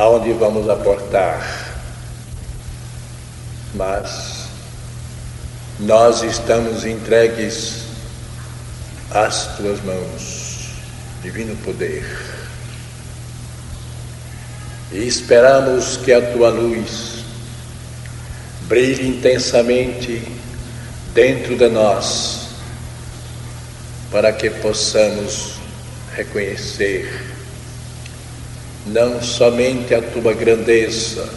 [0.00, 1.68] aonde vamos aportar.
[3.74, 4.46] Mas
[5.78, 7.84] nós estamos entregues
[9.10, 10.70] às tuas mãos,
[11.22, 12.04] divino poder.
[14.90, 17.22] E esperamos que a tua luz
[18.62, 20.26] brilhe intensamente
[21.12, 22.48] dentro de nós,
[24.10, 25.56] para que possamos
[26.16, 27.39] reconhecer
[28.92, 31.28] não somente a tua grandeza,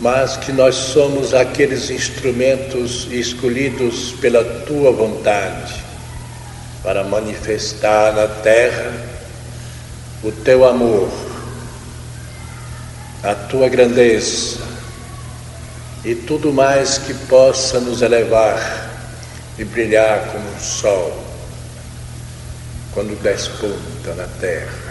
[0.00, 5.84] mas que nós somos aqueles instrumentos escolhidos pela tua vontade
[6.82, 8.92] para manifestar na terra
[10.22, 11.10] o teu amor,
[13.22, 14.58] a tua grandeza
[16.04, 18.90] e tudo mais que possa nos elevar
[19.58, 21.24] e brilhar como um sol
[22.92, 24.85] quando despunta na terra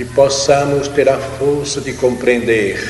[0.00, 2.82] que possamos ter a força de compreender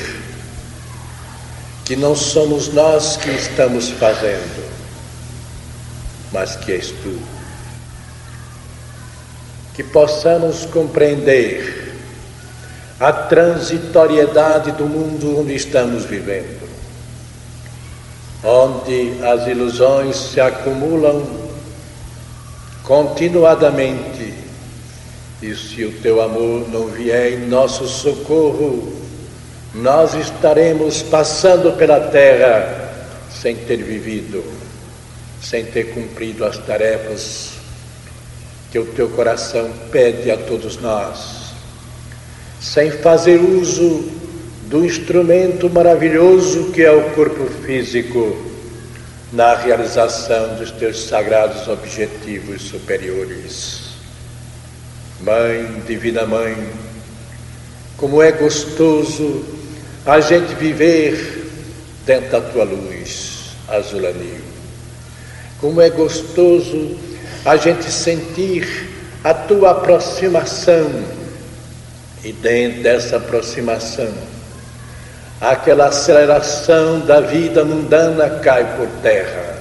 [1.83, 4.65] que não somos nós que estamos fazendo,
[6.31, 7.19] mas que és tu.
[9.73, 11.93] Que possamos compreender
[12.97, 16.65] a transitoriedade do mundo onde estamos vivendo,
[18.41, 21.27] onde as ilusões se acumulam
[22.85, 24.40] continuadamente
[25.41, 28.93] e se o teu amor não vier em nosso socorro,
[29.73, 32.91] nós estaremos passando pela terra
[33.41, 34.43] sem ter vivido,
[35.41, 37.53] sem ter cumprido as tarefas
[38.71, 41.53] que o teu coração pede a todos nós,
[42.61, 44.11] sem fazer uso
[44.67, 48.37] do instrumento maravilhoso que é o corpo físico
[49.33, 53.80] na realização dos teus sagrados objetivos superiores.
[55.23, 56.57] Mãe, Divina Mãe,
[57.97, 59.45] como é gostoso
[60.05, 61.51] a gente viver
[62.05, 64.41] dentro da tua luz, azulanil.
[65.59, 66.97] Como é gostoso
[67.45, 68.89] a gente sentir
[69.23, 70.89] a tua aproximação.
[72.23, 74.11] E dentro dessa aproximação,
[75.39, 79.59] aquela aceleração da vida mundana cai por terra,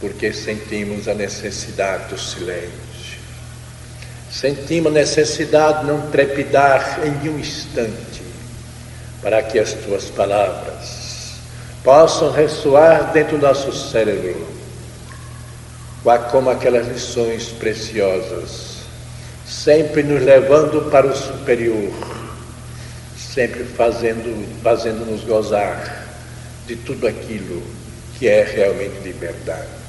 [0.00, 2.89] porque sentimos a necessidade do silêncio
[4.30, 8.22] sentimos necessidade de não trepidar em um instante,
[9.20, 11.34] para que as tuas palavras
[11.82, 14.46] possam ressoar dentro do nosso cérebro,
[16.30, 18.78] como aquelas lições preciosas,
[19.46, 21.92] sempre nos levando para o superior,
[23.16, 26.06] sempre fazendo, fazendo-nos gozar
[26.66, 27.62] de tudo aquilo
[28.18, 29.79] que é realmente liberdade.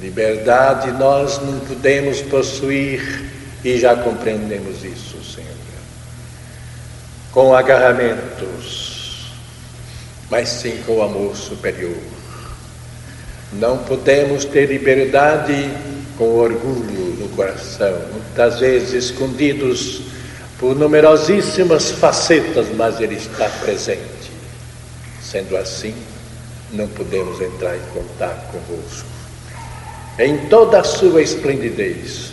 [0.00, 3.30] Liberdade nós não podemos possuir
[3.62, 5.50] e já compreendemos isso, Senhor.
[7.30, 9.30] Com agarramentos,
[10.30, 11.98] mas sim com amor superior.
[13.52, 15.70] Não podemos ter liberdade
[16.16, 20.00] com orgulho no coração, muitas vezes escondidos
[20.58, 24.30] por numerosíssimas facetas, mas ele está presente.
[25.22, 25.94] Sendo assim,
[26.72, 29.09] não podemos entrar em contato convosco
[30.26, 32.30] em toda a sua esplendidez,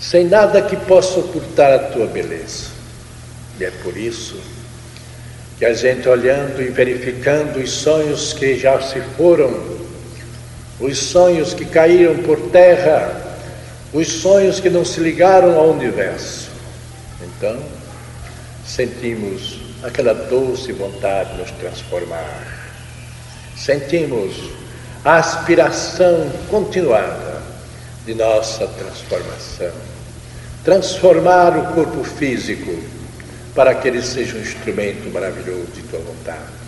[0.00, 2.70] sem nada que possa ocultar a tua beleza.
[3.58, 4.36] E é por isso
[5.58, 9.78] que a gente olhando e verificando os sonhos que já se foram,
[10.80, 13.36] os sonhos que caíram por terra,
[13.92, 16.50] os sonhos que não se ligaram ao universo.
[17.22, 17.58] Então,
[18.66, 22.60] sentimos aquela doce vontade de nos transformar.
[23.56, 24.59] Sentimos
[25.04, 27.40] aspiração continuada
[28.04, 29.72] de nossa transformação.
[30.64, 32.78] Transformar o corpo físico
[33.54, 36.60] para que ele seja um instrumento maravilhoso de tua vontade.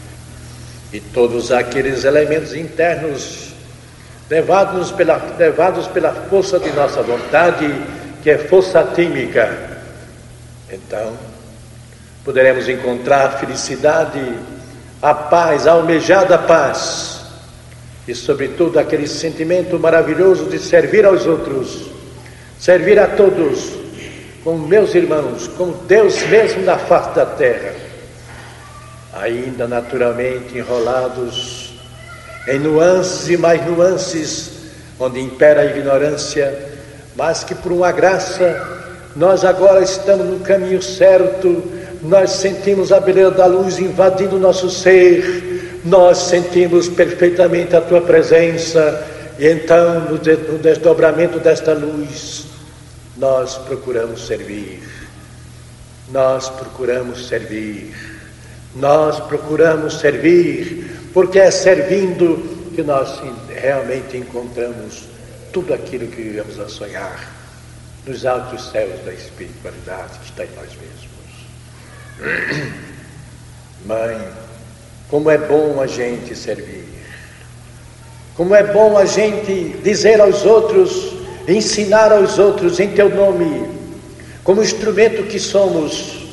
[0.93, 3.53] E todos aqueles elementos internos
[4.31, 7.67] levados pela, levados pela força de nossa vontade,
[8.23, 9.82] que é força atímica.
[10.70, 11.14] Então,
[12.25, 14.38] poderemos encontrar a felicidade,
[15.02, 17.21] a paz, a almejada paz
[18.06, 21.90] e, sobretudo, aquele sentimento maravilhoso de servir aos outros,
[22.58, 23.72] servir a todos,
[24.43, 27.75] como meus irmãos, como Deus mesmo na face da terra,
[29.12, 31.75] ainda naturalmente enrolados
[32.49, 34.50] em nuances e mais nuances,
[34.98, 36.70] onde impera a ignorância,
[37.14, 38.81] mas que por uma graça
[39.14, 41.62] nós agora estamos no caminho certo,
[42.02, 45.52] nós sentimos a beleza da luz invadindo o nosso ser
[45.84, 49.06] nós sentimos perfeitamente a tua presença,
[49.38, 52.46] e então, no desdobramento desta luz,
[53.17, 54.82] nós procuramos servir,
[56.11, 57.94] nós procuramos servir,
[58.76, 65.05] nós procuramos servir, porque é servindo que nós realmente encontramos
[65.52, 67.31] tudo aquilo que vivemos a sonhar
[68.06, 71.12] nos altos céus da espiritualidade que está em nós mesmos.
[73.87, 74.29] Mãe,
[75.12, 76.87] como é bom a gente servir,
[78.35, 81.12] como é bom a gente dizer aos outros,
[81.47, 83.69] ensinar aos outros em teu nome,
[84.43, 86.31] como instrumento que somos,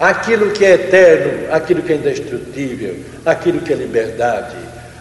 [0.00, 4.56] aquilo que é eterno, aquilo que é indestrutível, aquilo que é liberdade,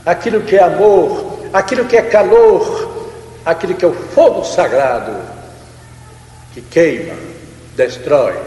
[0.05, 3.09] aquilo que é amor, aquilo que é calor,
[3.43, 5.19] aquilo que é o fogo sagrado
[6.53, 7.15] que queima,
[7.75, 8.37] destrói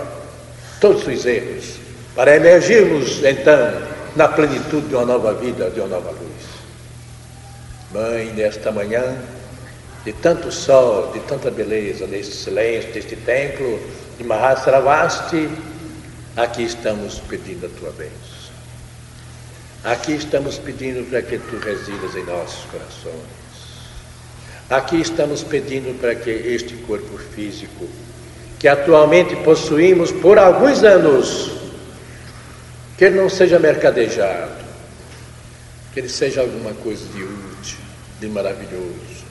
[0.80, 1.80] todos os erros,
[2.14, 6.56] para emergirmos então na plenitude de uma nova vida, de uma nova luz.
[7.92, 9.16] Mãe, nesta manhã,
[10.04, 13.78] de tanto sol, de tanta beleza, neste silêncio, deste templo
[14.16, 15.48] de Mahasravasti,
[16.36, 18.36] aqui estamos pedindo a tua bênção.
[19.84, 23.46] Aqui estamos pedindo para que tu residas em nossos corações.
[24.68, 27.86] Aqui estamos pedindo para que este corpo físico,
[28.58, 31.65] que atualmente possuímos por alguns anos,
[32.96, 34.64] que ele não seja mercadejado,
[35.92, 37.78] que ele seja alguma coisa de útil,
[38.20, 39.26] de maravilhoso.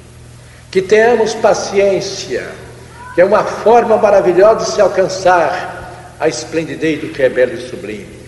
[0.70, 2.50] Que tenhamos paciência,
[3.14, 7.70] que é uma forma maravilhosa de se alcançar a esplendidez do que é belo e
[7.70, 8.20] sublime.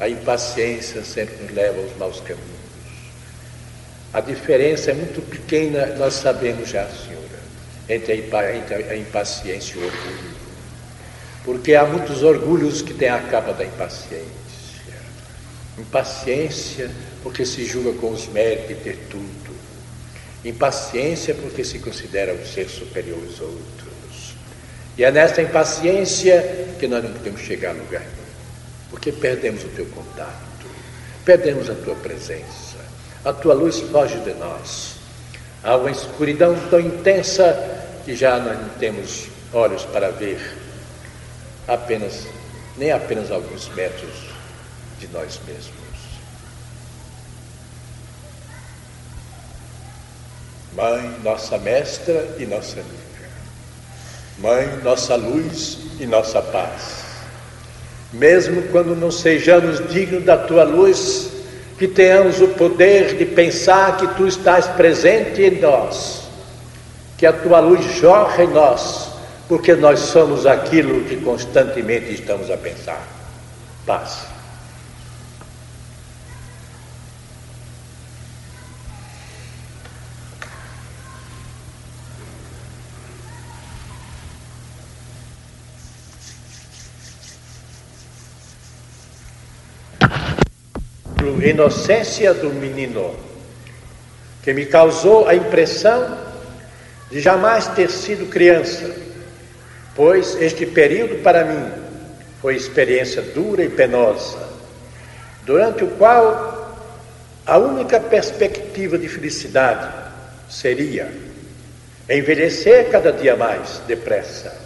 [0.00, 2.46] A impaciência sempre nos leva aos maus caminhos.
[4.12, 7.26] A diferença é muito pequena, nós sabemos já, senhora,
[7.88, 8.12] entre
[8.90, 10.36] a impaciência e o orgulho.
[11.44, 14.45] Porque há muitos orgulhos que têm a capa da impaciência.
[15.78, 16.90] Impaciência
[17.22, 19.56] porque se julga com os méritos ter tudo.
[20.44, 24.34] Impaciência porque se considera um ser superior aos outros.
[24.96, 28.16] E é nessa impaciência que nós não podemos chegar a lugar nenhum.
[28.90, 30.66] Porque perdemos o teu contato,
[31.24, 32.66] perdemos a tua presença
[33.26, 34.94] a tua luz foge de nós.
[35.64, 37.58] Há uma escuridão tão intensa
[38.04, 40.38] que já nós não temos olhos para ver
[41.66, 42.24] apenas,
[42.76, 44.35] nem apenas alguns metros
[44.98, 45.86] de nós mesmos.
[50.74, 53.06] Mãe, nossa mestra e nossa amiga.
[54.38, 57.06] Mãe, nossa luz e nossa paz.
[58.12, 61.30] Mesmo quando não sejamos dignos da tua luz,
[61.78, 66.22] que tenhamos o poder de pensar que tu estás presente em nós,
[67.16, 69.08] que a tua luz jorra em nós,
[69.48, 73.02] porque nós somos aquilo que constantemente estamos a pensar.
[73.86, 74.35] Paz.
[91.42, 93.14] Inocência do menino,
[94.42, 96.18] que me causou a impressão
[97.10, 98.94] de jamais ter sido criança,
[99.94, 101.70] pois este período para mim
[102.40, 104.38] foi experiência dura e penosa,
[105.44, 106.56] durante o qual
[107.46, 109.88] a única perspectiva de felicidade
[110.48, 111.10] seria
[112.08, 114.56] envelhecer cada dia mais depressa,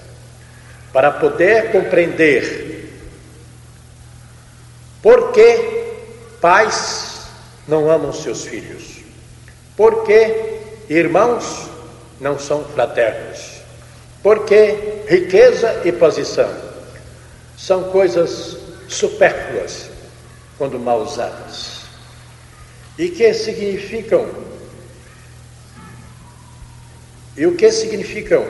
[0.92, 2.90] para poder compreender
[5.02, 5.69] por que
[6.40, 7.26] Pais
[7.68, 9.00] não amam seus filhos,
[9.76, 11.68] porque irmãos
[12.18, 13.60] não são fraternos,
[14.22, 16.50] porque riqueza e posição
[17.58, 18.56] são coisas
[18.88, 19.90] supérfluas
[20.56, 21.80] quando mal usadas?
[22.98, 24.28] E que significam?
[27.36, 28.46] E o que significam?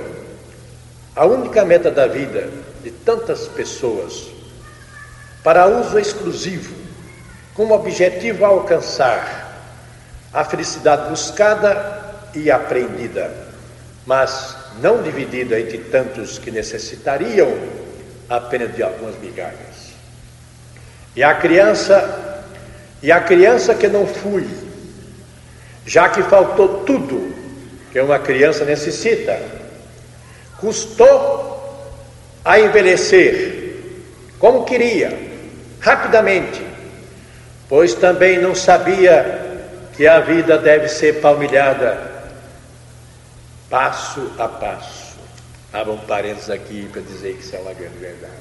[1.15, 2.51] A única meta da vida
[2.83, 4.29] de tantas pessoas
[5.43, 6.80] para uso exclusivo
[7.61, 9.53] com o objetivo a alcançar
[10.33, 13.31] a felicidade buscada e aprendida,
[14.07, 17.53] mas não dividida entre tantos que necessitariam
[18.31, 19.93] apenas de algumas migalhas.
[21.15, 22.47] E a criança,
[23.03, 24.49] e a criança que não fui,
[25.85, 27.31] já que faltou tudo
[27.93, 29.39] que uma criança necessita,
[30.57, 31.93] custou
[32.43, 33.77] a envelhecer
[34.39, 35.15] como queria,
[35.79, 36.70] rapidamente,
[37.71, 42.11] pois também não sabia que a vida deve ser palmilhada
[43.71, 45.15] passo a passo.
[45.73, 48.33] Abram parênteses aqui para dizer que isso é uma grande verdade.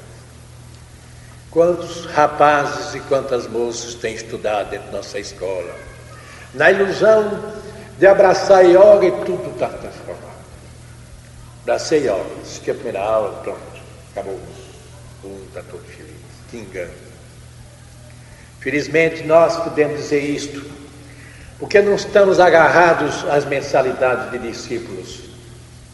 [1.52, 5.76] Quantos rapazes e quantas moças têm estudado dentro da nossa escola,
[6.56, 7.54] na ilusão
[8.00, 10.40] de abraçar yoga e tudo está transformado.
[11.62, 13.60] Abracei yoga, assisti a primeira aula, pronto,
[14.12, 14.40] acabou.
[15.24, 16.16] Um está todo feliz.
[16.50, 17.09] Que engano.
[18.60, 20.64] Felizmente nós podemos dizer isto,
[21.58, 25.22] porque não estamos agarrados às mensalidades de discípulos.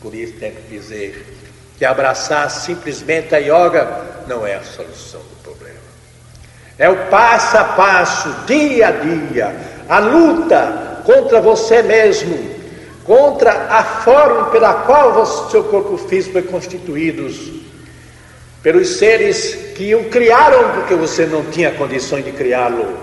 [0.02, 1.26] Por isso tem que dizer
[1.78, 3.88] que abraçar simplesmente a yoga
[4.28, 5.78] não é a solução do problema.
[6.78, 9.56] É o passo a passo, dia a dia,
[9.88, 12.56] a luta contra você mesmo,
[13.04, 17.30] contra a forma pela qual o seu corpo físico foi constituído,
[18.66, 22.98] pelos seres que o criaram porque você não tinha condições de criá-lo.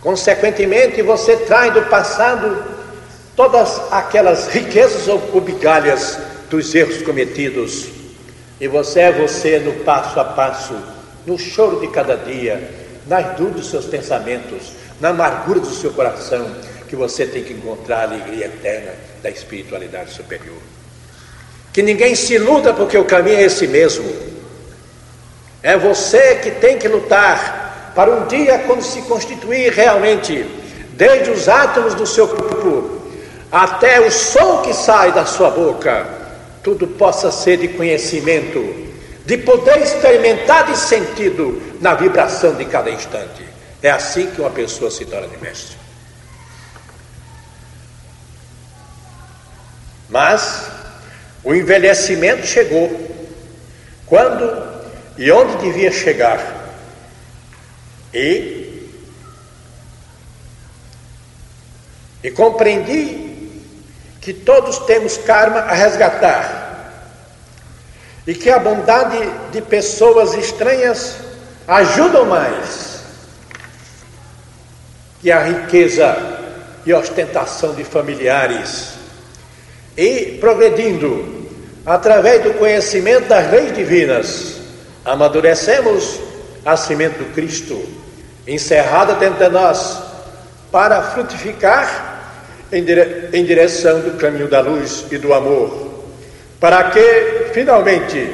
[0.00, 2.62] Consequentemente, você traz do passado
[3.34, 6.16] todas aquelas riquezas ou migalhas
[6.48, 7.88] dos erros cometidos.
[8.60, 10.76] E você é você no passo a passo,
[11.26, 12.70] no choro de cada dia,
[13.04, 16.54] nas dúvidas dos seus pensamentos, na amargura do seu coração,
[16.88, 18.92] que você tem que encontrar a alegria eterna
[19.24, 20.62] da espiritualidade superior.
[21.72, 24.35] Que ninguém se iluda porque o caminho é esse mesmo.
[25.66, 30.46] É você que tem que lutar para um dia quando se constituir realmente,
[30.92, 33.00] desde os átomos do seu corpo
[33.50, 36.06] até o som que sai da sua boca,
[36.62, 38.60] tudo possa ser de conhecimento,
[39.24, 43.44] de poder experimentar de sentido na vibração de cada instante.
[43.82, 45.76] É assim que uma pessoa se torna de mestre.
[50.08, 50.68] Mas
[51.42, 53.16] o envelhecimento chegou.
[54.06, 54.65] Quando
[55.18, 56.66] e onde devia chegar?
[58.12, 58.88] E?
[62.22, 63.26] E compreendi
[64.20, 66.64] que todos temos karma a resgatar.
[68.26, 69.18] E que a bondade
[69.52, 71.16] de pessoas estranhas
[71.66, 72.96] ajudam mais
[75.20, 76.16] que a riqueza
[76.84, 78.90] e ostentação de familiares.
[79.96, 81.48] E progredindo
[81.86, 84.55] através do conhecimento das leis divinas,
[85.06, 86.18] amadurecemos
[86.64, 87.80] a semente do Cristo,
[88.46, 90.02] encerrada dentro de nós,
[90.72, 92.34] para frutificar
[92.72, 93.30] em, dire...
[93.32, 96.02] em direção do caminho da luz e do amor,
[96.58, 98.28] para que finalmente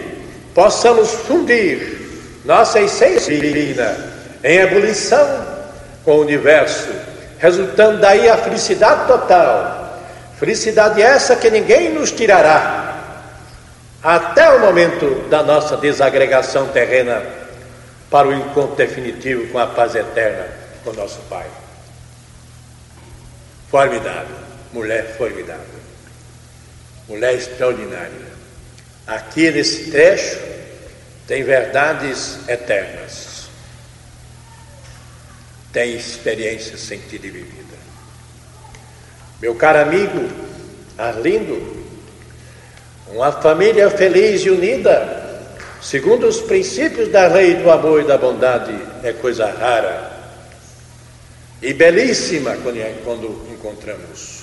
[0.55, 2.01] possamos fundir
[2.45, 3.95] nossa essência divina
[4.43, 5.47] em ebulição
[6.05, 6.89] com o universo,
[7.39, 10.01] resultando daí a felicidade total.
[10.39, 12.92] Felicidade essa que ninguém nos tirará
[14.03, 17.23] até o momento da nossa desagregação terrena
[18.11, 20.49] para o encontro definitivo com a paz eterna
[20.85, 21.47] com nosso Pai.
[23.71, 24.37] Formidável,
[24.73, 25.81] mulher formidável,
[27.09, 28.33] mulher extraordinária.
[29.07, 30.39] Aqui nesse trecho
[31.27, 33.49] tem verdades eternas,
[35.73, 37.77] tem experiência sentida e vivida.
[39.41, 40.29] Meu caro amigo
[40.99, 41.82] Arlindo,
[43.09, 45.41] uma família feliz e unida,
[45.81, 50.13] segundo os princípios da lei do amor e da bondade, é coisa rara
[51.61, 54.43] e belíssima quando encontramos.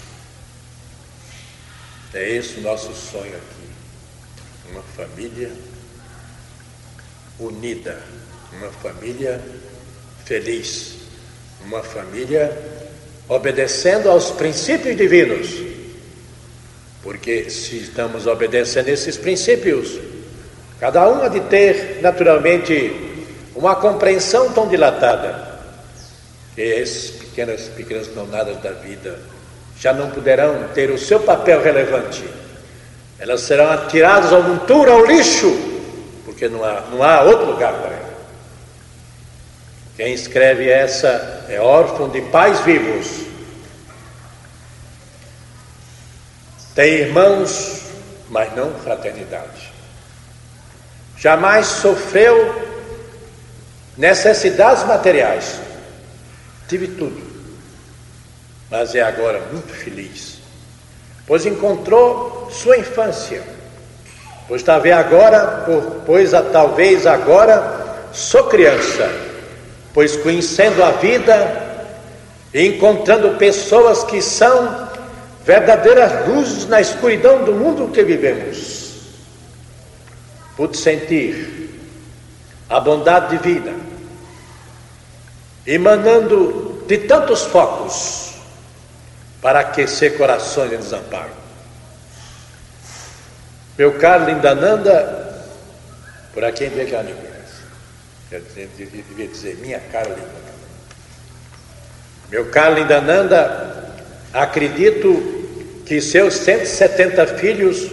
[2.13, 4.72] É esse o nosso sonho aqui.
[4.72, 5.51] Uma família
[7.39, 8.01] unida,
[8.54, 9.42] uma família
[10.25, 10.96] feliz,
[11.63, 12.58] uma família
[13.28, 15.78] obedecendo aos princípios divinos.
[17.10, 20.00] Porque se estamos obedecendo esses princípios,
[20.80, 22.94] cada um há de ter naturalmente
[23.56, 25.60] uma compreensão tão dilatada
[26.54, 29.18] que esses pequenas, pequenas donadas da vida
[29.80, 32.24] já não poderão ter o seu papel relevante.
[33.18, 35.51] Elas serão atiradas ao monturo, ao lixo,
[36.25, 38.10] porque não há, não há outro lugar para elas.
[39.98, 43.28] Quem escreve essa é órfão de pais vivos.
[46.79, 47.81] Tem irmãos,
[48.29, 49.69] mas não fraternidade.
[51.17, 52.55] Jamais sofreu
[53.98, 55.59] necessidades materiais.
[56.69, 57.21] Tive tudo.
[58.71, 60.38] Mas é agora muito feliz.
[61.27, 63.43] Pois encontrou sua infância.
[64.48, 65.65] Pois talvez agora,
[66.05, 69.12] pois talvez agora sou criança
[69.93, 71.91] pois conhecendo a vida
[72.53, 74.88] e encontrando pessoas que são
[75.50, 79.00] verdadeiras luzes na escuridão do mundo que vivemos,
[80.56, 81.72] pude sentir
[82.70, 83.74] a bondade divina
[85.65, 88.36] emanando de tantos focos
[89.41, 91.32] para aquecer corações em desamparo.
[93.75, 95.48] Meu caro Lindananda,
[96.32, 97.15] por aqui em Bejanil.
[98.29, 100.50] Quer dizer, devia dizer, minha cara Lindananda.
[102.29, 103.96] Meu caro Lindananda,
[104.32, 105.38] acredito
[105.89, 107.89] que seus 170 filhos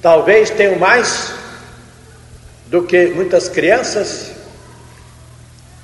[0.00, 1.32] talvez tenham mais
[2.68, 4.30] do que muitas crianças,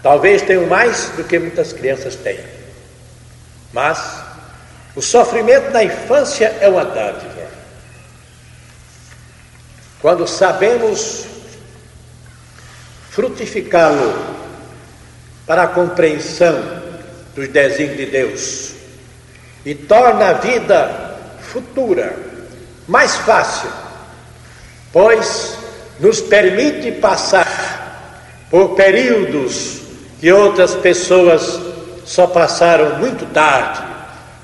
[0.04, 2.38] talvez tenham mais do que muitas crianças têm.
[3.72, 4.22] Mas
[4.94, 7.48] o sofrimento na infância é uma dádiva.
[10.00, 11.26] Quando sabemos
[13.10, 14.14] frutificá-lo
[15.44, 16.82] para a compreensão
[17.34, 18.72] dos desígnios de Deus
[19.66, 21.01] e torna a vida
[21.52, 22.16] futura
[22.88, 23.68] mais fácil,
[24.90, 25.56] pois
[26.00, 29.82] nos permite passar por períodos
[30.18, 31.60] que outras pessoas
[32.04, 33.82] só passaram muito tarde,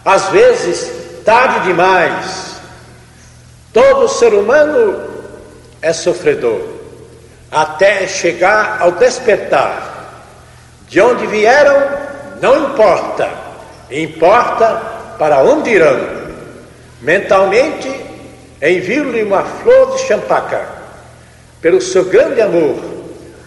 [0.04, 0.92] às vezes
[1.24, 2.48] tarde demais.
[3.72, 5.02] Todo ser humano
[5.80, 6.60] é sofredor,
[7.50, 9.94] até chegar ao despertar.
[10.88, 11.86] De onde vieram,
[12.40, 13.28] não importa,
[13.90, 14.80] importa
[15.18, 16.17] para onde irão.
[17.00, 17.88] Mentalmente,
[18.60, 20.68] envio-lhe uma flor de champaca,
[21.60, 22.76] pelo seu grande amor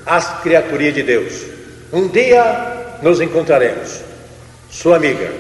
[0.06, 1.46] às criaturas de Deus.
[1.92, 4.02] Um dia nos encontraremos.
[4.70, 5.34] Sua amiga,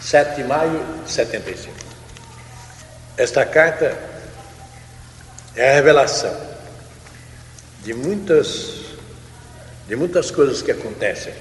[0.00, 1.74] 7 de maio de 75.
[3.16, 3.96] Esta carta
[5.56, 6.36] é a revelação
[7.82, 8.84] de muitas,
[9.88, 11.32] de muitas coisas que acontecem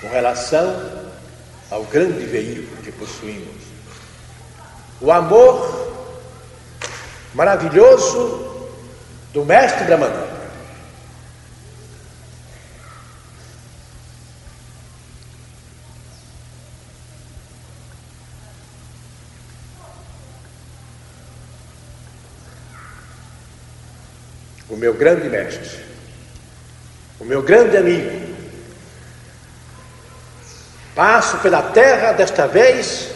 [0.00, 0.95] com relação
[1.70, 3.62] ao grande veículo que possuímos.
[5.00, 5.86] O amor
[7.34, 8.68] maravilhoso
[9.32, 10.36] do Mestre Brahmananda.
[24.68, 25.80] o meu grande mestre,
[27.18, 28.25] o meu grande amigo.
[30.96, 33.10] Passo pela terra desta vez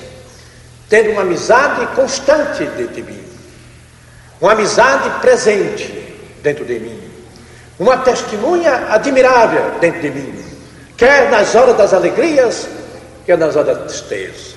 [0.90, 3.24] tendo uma amizade constante dentro de mim,
[4.40, 5.86] uma amizade presente
[6.42, 7.00] dentro de mim,
[7.78, 10.44] uma testemunha admirável dentro de mim,
[10.96, 12.68] quer nas horas das alegrias,
[13.24, 14.56] quer nas horas da tristeza.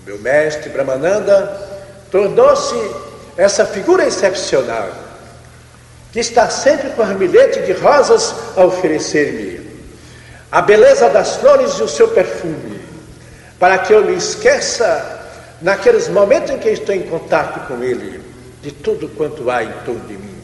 [0.00, 1.60] O meu mestre Brahmananda
[2.10, 2.76] tornou-se
[3.36, 4.88] essa figura excepcional
[6.12, 9.53] que está sempre com ramilete de rosas a oferecer-me.
[10.54, 12.80] A beleza das flores e o seu perfume,
[13.58, 15.26] para que eu me esqueça,
[15.60, 18.20] naqueles momentos em que estou em contato com Ele,
[18.62, 20.38] de tudo quanto há em torno de mim,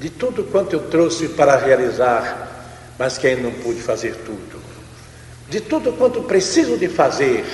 [0.00, 4.60] de tudo quanto eu trouxe para realizar, mas que ainda não pude fazer tudo,
[5.48, 7.44] de tudo quanto preciso de fazer,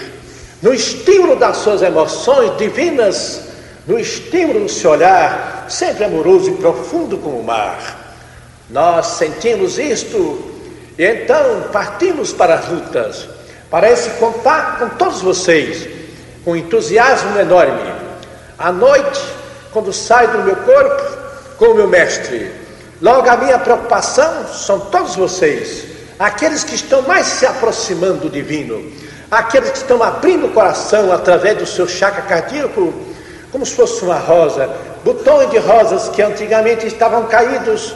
[0.62, 3.43] no estímulo das suas emoções divinas,
[3.87, 8.17] no estímulo do seu olhar, sempre amoroso e profundo como o mar.
[8.71, 10.56] Nós sentimos isto
[10.98, 13.28] e então partimos para as lutas,
[13.70, 15.87] para esse contato com todos vocês,
[16.44, 17.92] com entusiasmo enorme.
[18.59, 19.20] À noite,
[19.72, 21.16] quando saio do meu corpo,
[21.59, 22.50] com o meu mestre,
[23.02, 25.85] logo a minha preocupação são todos vocês,
[26.18, 28.90] aqueles que estão mais se aproximando do divino,
[29.30, 32.94] aqueles que estão abrindo o coração através do seu chakra cardíaco,
[33.52, 34.70] como se fosse uma rosa,
[35.04, 37.94] botões de rosas que antigamente estavam caídos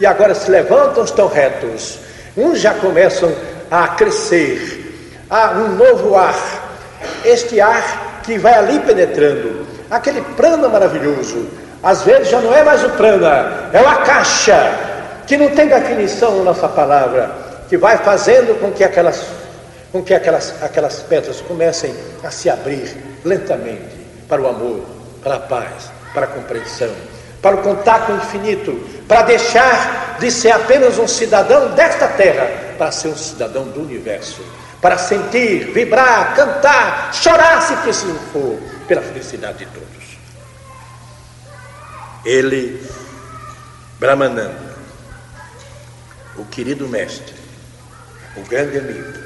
[0.00, 2.09] e agora se levantam, estão retos.
[2.40, 3.30] Uns já começam
[3.70, 6.34] a crescer, há um novo ar,
[7.22, 11.46] este ar que vai ali penetrando, aquele prana maravilhoso.
[11.82, 14.56] Às vezes já não é mais o prana, é uma caixa
[15.26, 17.30] que não tem definição na nossa palavra,
[17.68, 19.22] que vai fazendo com que aquelas,
[19.92, 24.80] com que aquelas, aquelas pedras comecem a se abrir lentamente para o amor,
[25.22, 26.90] para a paz, para a compreensão,
[27.42, 28.72] para o contato infinito,
[29.08, 34.44] para deixar de ser apenas um cidadão desta terra, para ser um cidadão do universo,
[34.80, 39.88] para sentir, vibrar, cantar, chorar se preciso for, pela felicidade de todos.
[42.24, 42.86] Ele,
[43.98, 44.76] Brahmananda,
[46.36, 47.34] o querido mestre,
[48.36, 49.18] o grande amigo,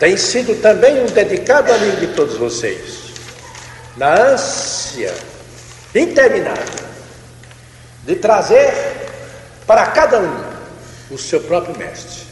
[0.00, 3.06] tem sido também um dedicado amigo de todos vocês
[3.96, 5.14] na ânsia
[5.98, 6.86] interminável
[8.04, 8.72] de trazer
[9.66, 10.44] para cada um
[11.10, 12.22] o seu próprio mestre,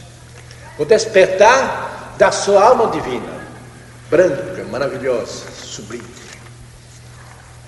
[0.77, 3.33] o despertar da sua alma divina,
[4.09, 6.03] branca, maravilhosa, sublime.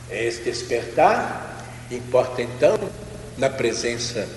[0.09, 2.77] Esse despertar importa então
[3.37, 4.27] na presença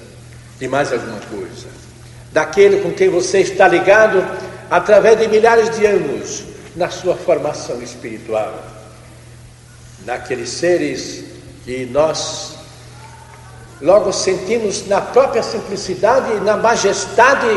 [0.58, 1.68] de mais alguma coisa,
[2.32, 4.24] daquele com quem você está ligado
[4.70, 6.44] através de milhares de anos
[6.76, 8.62] na sua formação espiritual.
[10.04, 11.29] Naqueles seres
[11.64, 12.54] que nós
[13.80, 17.48] logo sentimos na própria simplicidade e na majestade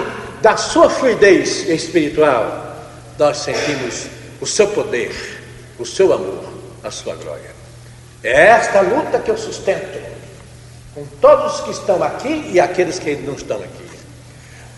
[0.41, 2.75] da sua fluidez espiritual,
[3.17, 4.07] nós sentimos
[4.41, 5.11] o seu poder,
[5.79, 6.43] o seu amor,
[6.83, 7.51] a sua glória.
[8.23, 10.01] É esta luta que eu sustento
[10.95, 13.83] com todos os que estão aqui e aqueles que não estão aqui.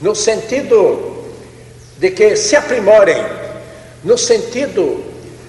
[0.01, 1.25] No sentido
[1.97, 3.23] de que se aprimorem,
[4.03, 5.03] no sentido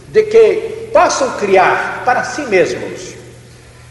[0.08, 3.15] de que possam criar para si mesmos,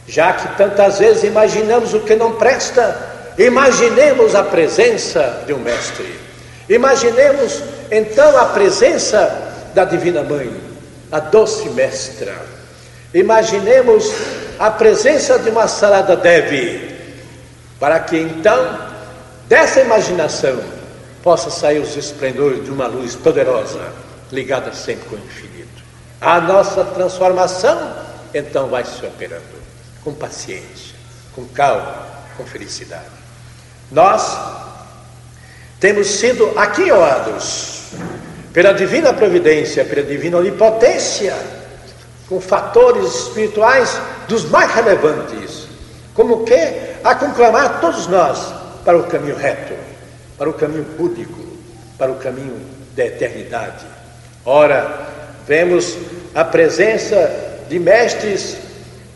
[0.07, 6.19] já que tantas vezes imaginamos o que não presta, imaginemos a presença de um mestre.
[6.69, 10.51] Imaginemos então a presença da Divina Mãe,
[11.11, 12.35] a doce mestra.
[13.13, 14.11] Imaginemos
[14.59, 16.95] a presença de uma salada Devi,
[17.79, 18.79] para que então
[19.47, 20.59] dessa imaginação
[21.23, 23.81] possa sair os esplendores de uma luz poderosa,
[24.31, 25.83] ligada sempre com o infinito.
[26.21, 27.93] A nossa transformação
[28.33, 29.64] então vai se operando
[30.05, 30.95] com paciência,
[31.33, 32.05] com calma,
[32.37, 33.03] com felicidade.
[33.91, 34.39] Nós
[35.79, 37.89] temos sido aquioados
[38.53, 41.35] pela divina providência, pela divina onipotência,
[42.29, 45.67] com fatores espirituais dos mais relevantes,
[46.13, 46.53] como que
[47.03, 48.53] a conclamar todos nós
[48.85, 49.73] para o caminho reto,
[50.37, 51.45] para o caminho búdico,
[51.97, 52.61] para o caminho
[52.95, 53.85] da eternidade.
[54.45, 55.07] Ora,
[55.47, 55.97] vemos
[56.35, 58.57] a presença de mestres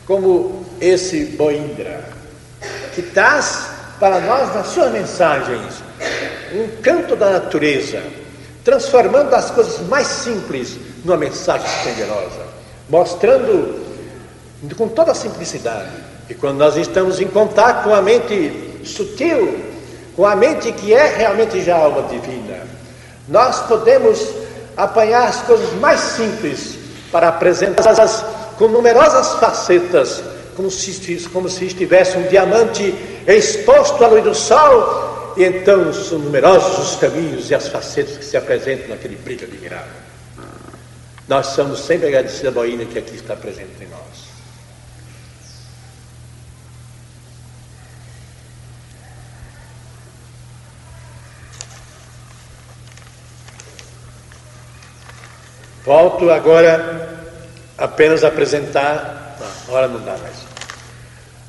[0.06, 2.03] como esse Boindra,
[2.93, 5.83] que traz para nós nas suas mensagens
[6.53, 8.01] um canto da natureza,
[8.63, 12.47] transformando as coisas mais simples numa mensagem esplendorosa,
[12.89, 13.85] mostrando
[14.75, 15.89] com toda a simplicidade.
[16.29, 19.59] E quando nós estamos em contato com a mente sutil,
[20.15, 22.59] com a mente que é realmente já alma divina,
[23.27, 24.27] nós podemos
[24.75, 26.77] apanhar as coisas mais simples
[27.11, 28.25] para apresentá-las
[28.57, 30.21] com numerosas facetas,
[30.59, 32.93] como se, como se estivesse um diamante
[33.25, 38.25] exposto à luz do sol e então são numerosos os caminhos e as facetas que
[38.25, 39.93] se apresentam naquele brilho admirável.
[41.29, 44.27] Nós somos sempre agradecidos a Boína que aqui está presente em nós.
[55.85, 57.31] Volto agora
[57.77, 59.37] apenas a apresentar.
[59.69, 60.48] Agora não dá mais.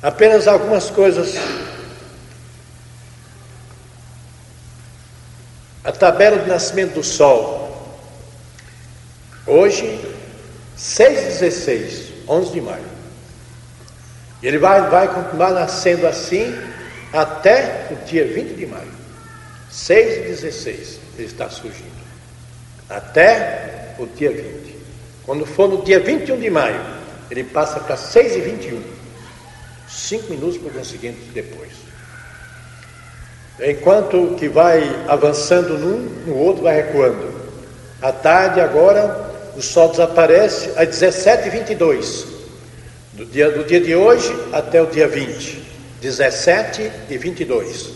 [0.01, 1.35] Apenas algumas coisas
[5.83, 7.97] A tabela de nascimento do Sol.
[9.47, 9.99] Hoje,
[10.77, 12.85] 6,16, 11 de maio.
[14.43, 16.55] Ele vai, vai continuar nascendo assim
[17.11, 18.91] até o dia 20 de maio.
[19.71, 22.01] 6,16 ele está surgindo.
[22.87, 24.75] Até o dia 20.
[25.25, 26.79] Quando for no dia 21 de maio,
[27.31, 29.00] ele passa para 6 e 21.
[29.93, 31.71] Cinco minutos por conseguinte depois.
[33.59, 37.31] Enquanto que vai avançando num, no outro vai recuando.
[38.01, 42.25] À tarde, agora, o sol desaparece às 17h22.
[43.13, 45.61] Do dia, do dia de hoje até o dia 20.
[46.01, 47.89] 17 e 22.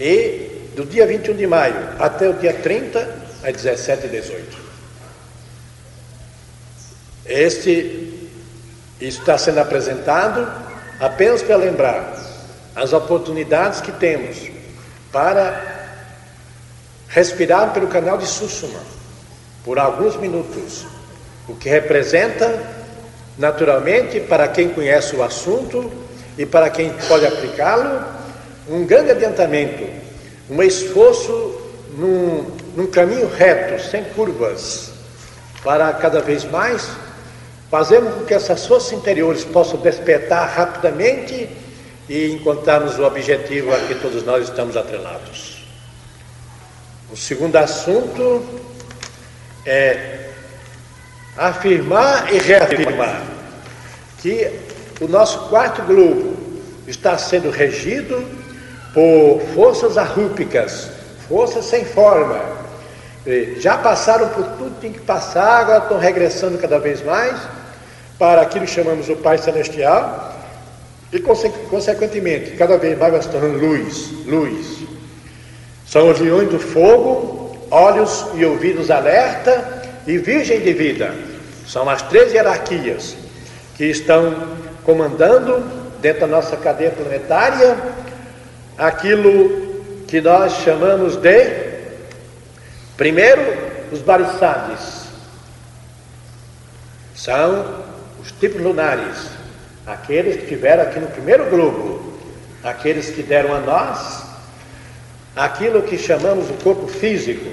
[0.00, 2.98] E do dia 21 de maio até o dia 30,
[3.44, 4.58] às 17 e 18.
[7.24, 8.30] Este
[9.00, 10.65] está sendo apresentado
[11.00, 12.16] apenas para lembrar
[12.74, 14.50] as oportunidades que temos
[15.12, 15.76] para
[17.08, 18.80] respirar pelo canal de Sussuma
[19.64, 20.86] por alguns minutos,
[21.48, 22.62] o que representa,
[23.36, 25.90] naturalmente, para quem conhece o assunto
[26.38, 28.04] e para quem pode aplicá-lo,
[28.68, 29.84] um grande adiantamento,
[30.48, 31.60] um esforço
[31.96, 34.92] num, num caminho reto, sem curvas,
[35.64, 36.86] para cada vez mais
[37.70, 41.48] fazermos com que essas forças interiores possam despertar rapidamente
[42.08, 45.64] e encontrarmos o objetivo a que todos nós estamos atrelados.
[47.10, 48.44] O segundo assunto
[49.64, 50.30] é
[51.36, 53.22] afirmar e reafirmar
[54.18, 54.50] que
[55.00, 56.36] o nosso quarto globo
[56.86, 58.24] está sendo regido
[58.94, 60.88] por forças arrúpicas,
[61.28, 62.40] forças sem forma.
[63.58, 67.36] Já passaram por tudo tem que passar, agora estão regressando cada vez mais
[68.18, 70.34] para aquilo que chamamos o Pai Celestial,
[71.12, 74.78] e, consequentemente, cada vez mais vai se luz, luz.
[75.86, 81.14] São os leões do fogo, olhos e ouvidos alerta e virgem de vida.
[81.66, 83.16] São as três hierarquias
[83.76, 85.60] que estão comandando
[86.00, 87.76] dentro da nossa cadeia planetária
[88.76, 91.50] aquilo que nós chamamos de,
[92.96, 93.42] primeiro,
[93.92, 95.06] os barissades.
[97.14, 97.85] São
[98.26, 99.28] os tipos lunares,
[99.86, 102.12] aqueles que tiveram aqui no primeiro grupo,
[102.64, 104.26] aqueles que deram a nós
[105.36, 107.44] aquilo que chamamos o corpo físico,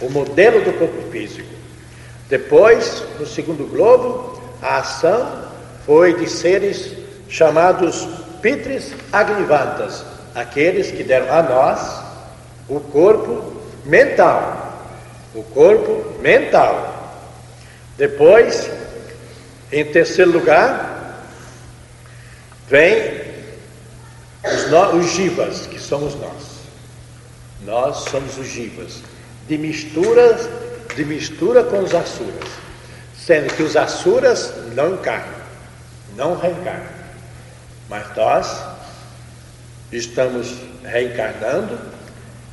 [0.00, 1.48] o modelo do corpo físico.
[2.30, 5.44] Depois, no segundo globo, a ação
[5.84, 6.92] foi de seres
[7.28, 8.08] chamados
[8.40, 10.02] Pitres Agnivantas,
[10.34, 12.02] aqueles que deram a nós
[12.68, 13.52] o corpo
[13.84, 14.62] mental.
[15.34, 17.12] O corpo mental.
[17.98, 18.70] Depois,
[19.74, 21.20] em terceiro lugar,
[22.68, 23.22] vem
[24.44, 26.54] os, no, os jivas, que somos nós.
[27.64, 29.02] Nós somos os jivas,
[29.48, 30.38] de mistura,
[30.94, 32.48] de mistura com os asuras,
[33.18, 35.40] sendo que os asuras não encarnam,
[36.14, 36.94] não reencarnam.
[37.88, 38.64] Mas nós
[39.90, 41.76] estamos reencarnando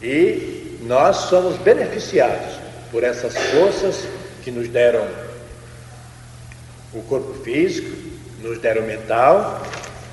[0.01, 2.55] e nós somos beneficiados
[2.89, 4.07] por essas forças
[4.43, 5.07] que nos deram
[6.93, 7.89] o corpo físico,
[8.41, 9.61] nos deram o mental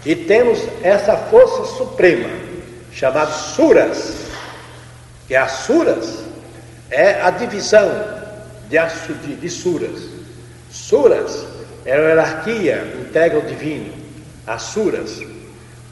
[0.04, 2.28] e temos essa força suprema
[2.92, 4.14] chamada Suras,
[5.26, 6.28] que é a Suras
[6.90, 7.88] é a divisão
[8.68, 8.78] de,
[9.26, 10.00] de, de Suras.
[10.70, 11.46] Suras
[11.84, 13.92] é a hierarquia entregue ao divino.
[14.46, 15.20] Asuras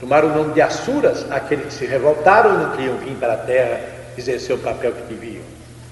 [0.00, 3.38] tomaram o nome de Asuras aqueles que se revoltaram e não queriam vir para a
[3.38, 3.80] terra
[4.16, 5.44] exercer o papel que deviam.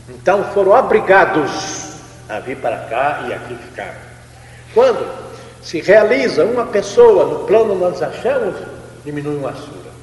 [0.09, 1.95] Então foram obrigados
[2.29, 4.14] a vir para cá e aqui ficar.
[4.75, 5.09] Quando
[5.63, 8.57] se realiza uma pessoa no plano nós achamos,
[9.05, 9.95] diminui uma Asura.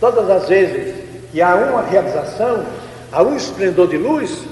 [0.00, 0.94] Todas as vezes
[1.30, 2.66] que há uma realização,
[3.10, 4.44] há um esplendor de luz,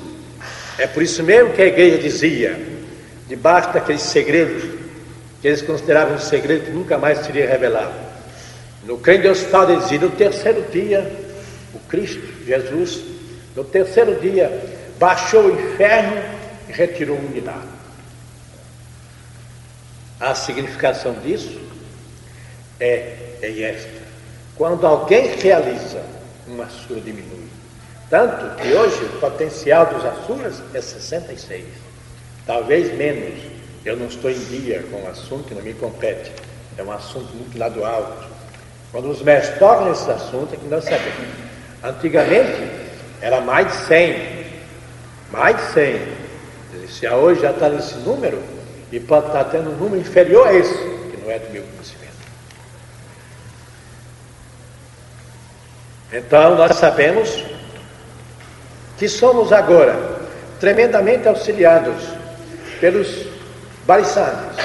[0.79, 2.59] é por isso mesmo que a igreja dizia,
[3.29, 4.63] debaixo daqueles segredos,
[5.41, 7.93] que eles consideravam um segredo que nunca mais seria revelado.
[8.85, 11.13] No crente Deus Pai, ele dizia, no terceiro dia,
[11.75, 13.03] o Cristo, Jesus,
[13.55, 14.51] no terceiro dia,
[14.99, 16.23] baixou o inferno
[16.69, 17.72] e retirou a unidade.
[20.23, 21.61] A significação disso
[22.79, 23.91] é, é esta.
[24.55, 26.01] Quando alguém realiza,
[26.47, 27.49] uma sura diminui.
[28.09, 31.65] Tanto que hoje o potencial dos Açuras é 66.
[32.47, 33.35] Talvez menos.
[33.85, 36.31] Eu não estou em dia com o assunto que não me compete.
[36.79, 38.25] É um assunto muito lá do alto.
[38.93, 41.35] Quando os mestres tocam nesse assunto é que nós sabemos.
[41.83, 42.71] Antigamente
[43.21, 44.47] era mais de 100.
[45.33, 46.01] Mais de 100.
[46.87, 48.41] Se hoje já está nesse número,
[48.93, 52.13] e pode estar tendo um número inferior a esse, que não é do meu conhecimento.
[56.13, 57.43] Então nós sabemos
[58.99, 60.21] que somos agora
[60.61, 62.05] tremendamente auxiliados
[62.79, 63.27] pelos
[63.87, 64.57] bariçanes,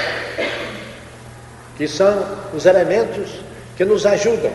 [1.78, 3.40] que são os elementos
[3.76, 4.52] que nos ajudam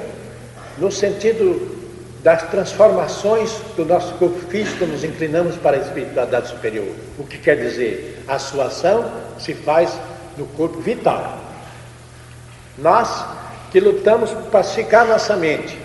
[0.78, 1.74] no sentido
[2.22, 6.88] das transformações do nosso corpo físico, nos inclinamos para a espiritualidade superior.
[7.18, 8.24] O que quer dizer?
[8.28, 9.92] A sua ação se faz
[10.38, 11.38] no corpo vital.
[12.78, 13.26] Nós
[13.72, 15.78] que lutamos para pacificar nossa mente,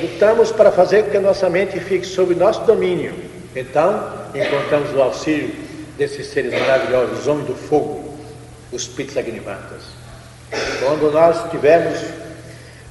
[0.00, 3.14] lutamos para fazer com que a nossa mente fique sob nosso domínio.
[3.54, 5.54] Então, encontramos o auxílio
[5.96, 8.18] desses seres maravilhosos, os homens do fogo,
[8.72, 9.82] os Pitzagnivatas.
[10.80, 11.98] Quando nós tivermos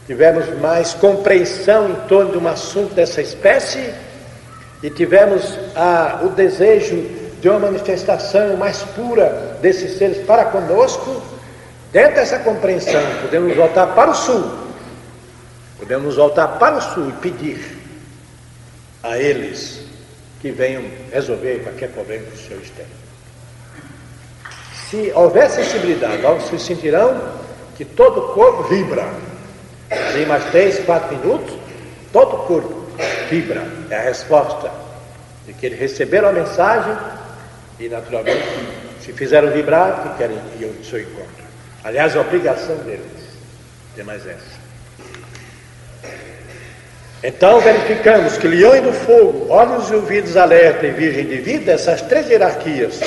[0.05, 3.91] tivemos mais compreensão em torno de um assunto dessa espécie
[4.83, 11.21] e tivemos ah, o desejo de uma manifestação mais pura desses seres para conosco,
[11.91, 14.51] dentro dessa compreensão, podemos voltar para o sul,
[15.77, 17.77] podemos voltar para o sul e pedir
[19.03, 19.81] a eles
[20.41, 22.89] que venham resolver qualquer problema que o Senhor esteja.
[24.89, 27.21] Se houver sensibilidade, vocês sentirão
[27.77, 29.07] que todo o corpo vibra
[30.19, 31.53] em mais três, quatro minutos,
[32.11, 32.87] todo o corpo
[33.29, 33.61] vibra.
[33.91, 34.71] É a resposta
[35.45, 36.97] de que eles receberam a mensagem
[37.79, 38.43] e, naturalmente,
[39.01, 41.45] se fizeram vibrar, que querem ir ao seu encontro.
[41.83, 43.05] Aliás, é a obrigação deles.
[43.95, 44.65] Tem mais essa.
[47.23, 52.01] Então verificamos que leão do fogo, olhos e ouvidos alerta e virgem de vida, essas
[52.03, 52.99] três hierarquias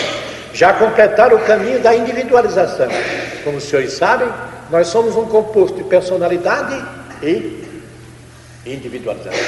[0.53, 2.89] já completaram o caminho da individualização.
[3.45, 4.29] Como os senhores sabem,
[4.71, 6.85] nós somos um composto de personalidade
[7.23, 7.65] e
[8.67, 9.39] individualização.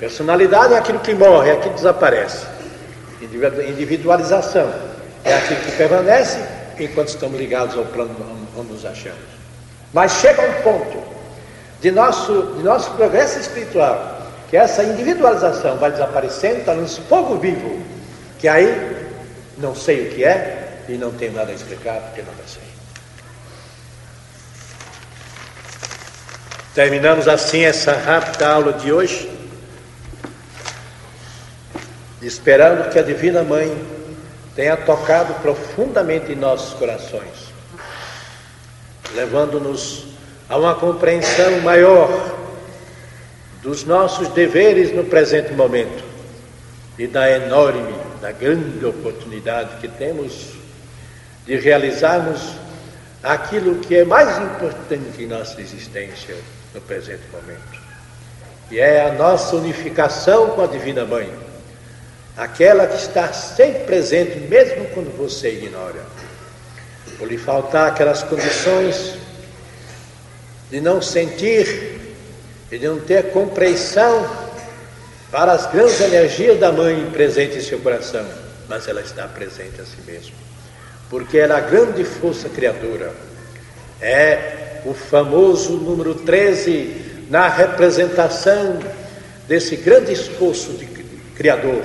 [0.00, 2.53] Personalidade é aquilo que morre, é aquilo que desaparece.
[3.24, 4.72] Individualização
[5.24, 6.38] é aquilo que permanece
[6.78, 8.14] enquanto estamos ligados ao plano
[8.56, 9.18] onde nos achamos.
[9.92, 11.02] Mas chega um ponto
[11.80, 17.82] de nosso, de nosso progresso espiritual que essa individualização vai desaparecendo, está nos fogo vivo,
[18.38, 19.08] que aí
[19.58, 22.62] não sei o que é e não tenho nada a explicar porque não sei.
[26.74, 29.30] Terminamos assim essa rápida aula de hoje,
[32.26, 33.76] esperando que a Divina Mãe
[34.54, 37.52] tenha tocado profundamente em nossos corações,
[39.14, 40.06] levando-nos
[40.48, 42.08] a uma compreensão maior
[43.62, 46.04] dos nossos deveres no presente momento
[46.98, 50.50] e da enorme, da grande oportunidade que temos
[51.46, 52.54] de realizarmos
[53.22, 56.36] aquilo que é mais importante em nossa existência
[56.74, 57.80] no presente momento,
[58.70, 61.30] e é a nossa unificação com a Divina Mãe,
[62.36, 66.04] aquela que está sempre presente, mesmo quando você ignora.
[67.18, 69.14] Por lhe faltar aquelas condições
[70.70, 72.00] de não sentir
[72.72, 74.28] e de não ter compreensão
[75.30, 78.26] para as grandes energias da Mãe presente em seu coração,
[78.68, 80.44] mas ela está presente a si mesma
[81.14, 83.12] porque era a grande força criadora.
[84.00, 88.80] É o famoso número 13 na representação
[89.46, 90.86] desse grande esforço de
[91.36, 91.82] criador.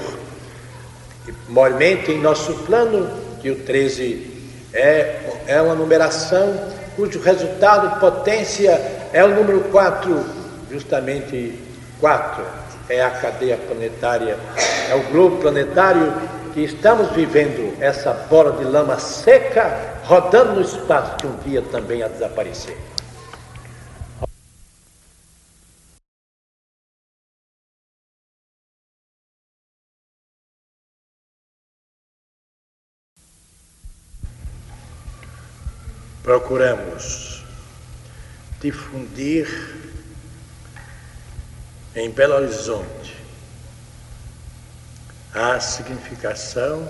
[1.48, 3.10] Mormente em nosso plano,
[3.42, 4.28] que o 13
[4.74, 6.54] é, é uma numeração
[6.96, 8.72] cujo resultado, potência,
[9.14, 10.26] é o número 4,
[10.70, 11.58] justamente
[12.00, 12.44] 4
[12.90, 14.38] é a cadeia planetária,
[14.90, 16.12] é o globo planetário
[16.54, 22.02] que estamos vivendo essa bola de lama seca rodando no espaço que um dia também
[22.02, 22.76] a desaparecer.
[36.30, 37.44] Procuramos
[38.62, 39.48] difundir
[41.96, 43.18] em Belo Horizonte
[45.34, 46.88] a significação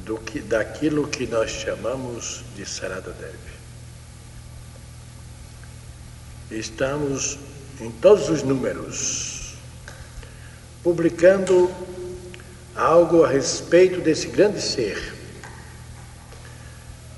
[0.00, 3.38] do que, daquilo que nós chamamos de Sarada Devi.
[6.58, 7.38] Estamos
[7.78, 9.56] em todos os números
[10.82, 11.70] publicando
[12.74, 15.13] algo a respeito desse grande ser,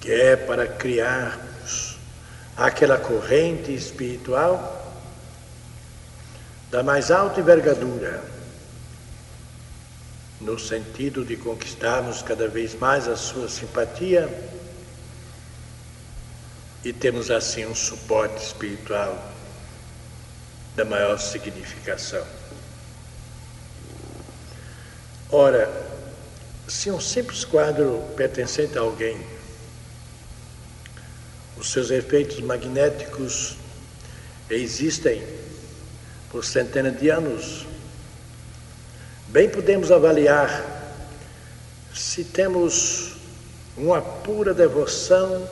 [0.06, 1.98] que é para criarmos
[2.56, 4.94] aquela corrente espiritual
[6.70, 8.22] da mais alta envergadura,
[10.40, 14.28] no sentido de conquistarmos cada vez mais a sua simpatia
[16.84, 19.20] e temos assim um suporte espiritual
[20.76, 22.24] da maior significação.
[25.32, 25.68] Ora,
[26.68, 29.34] se um simples quadro pertencente a alguém,
[31.56, 33.56] os seus efeitos magnéticos
[34.50, 35.22] existem
[36.30, 37.66] por centenas de anos,
[39.28, 40.74] bem podemos avaliar
[41.94, 43.12] se temos
[43.76, 45.48] uma pura devoção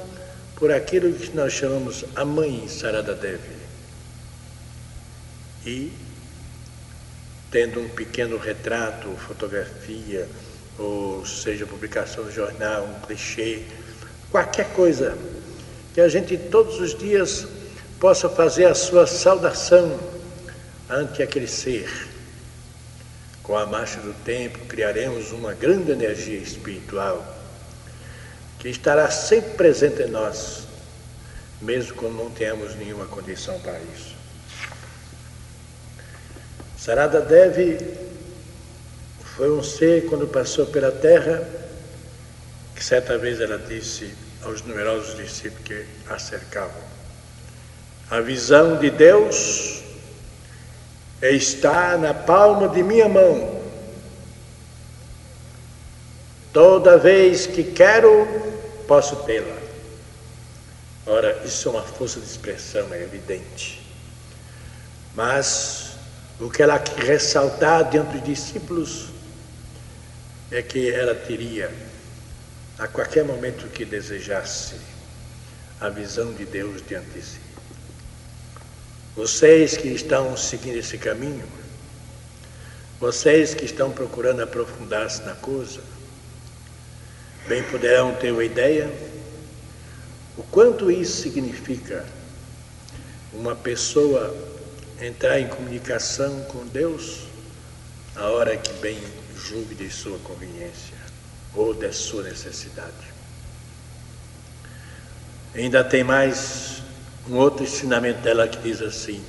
[0.57, 3.55] por aquilo que nós chamamos a Mãe Sarada Devi.
[5.67, 5.93] E,
[7.51, 10.29] tendo um pequeno retrato, fotografia,
[10.79, 13.63] ou seja, publicação no jornal, um clichê,
[14.31, 15.17] qualquer coisa,
[15.95, 17.47] que a gente todos os dias
[18.01, 19.99] possa fazer a sua saudação
[20.91, 21.89] ante aquele ser.
[23.45, 27.25] Com a marcha do tempo, criaremos uma grande energia espiritual
[28.59, 30.65] que estará sempre presente em nós,
[31.61, 34.15] mesmo quando não tenhamos nenhuma condição para isso.
[36.77, 37.79] Sarada Devi
[39.37, 41.47] foi um ser, quando passou pela terra,
[42.75, 46.83] que certa vez ela disse aos numerosos discípulos que a cercavam:
[48.11, 49.83] A visão de Deus
[51.23, 53.63] está na palma de minha mão.
[56.53, 58.29] Toda vez que quero,
[58.87, 59.57] posso tê-la.
[61.07, 63.85] Ora, isso é uma força de expressão, é evidente.
[65.15, 65.93] Mas
[66.41, 69.07] o que ela ressaltar diante dos discípulos
[70.51, 71.73] é que ela teria,
[72.79, 74.75] a qualquer momento que desejasse,
[75.81, 77.41] a visão de Deus diante de si.
[79.15, 81.47] Vocês que estão seguindo esse caminho,
[82.99, 85.81] vocês que estão procurando aprofundar-se na coisa,
[87.47, 88.91] bem poderão ter uma ideia
[90.37, 92.05] o quanto isso significa
[93.33, 94.35] uma pessoa
[95.01, 97.21] entrar em comunicação com Deus
[98.17, 98.99] a hora que bem
[99.37, 101.04] julgue de sua conveniência
[101.55, 103.15] ou de sua necessidade.
[105.55, 106.83] Ainda tem mais
[107.29, 109.23] um outro ensinamento dela que diz assim: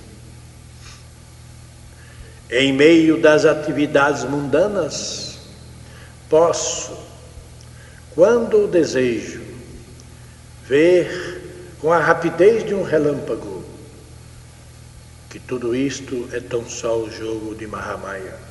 [2.49, 5.37] em meio das atividades mundanas,
[6.29, 6.97] posso,
[8.13, 9.43] quando desejo,
[10.67, 13.63] ver com a rapidez de um relâmpago
[15.29, 18.44] que tudo isto é tão só o jogo de Mahamaya.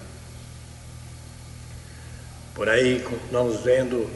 [2.55, 4.09] Por aí continuamos vendo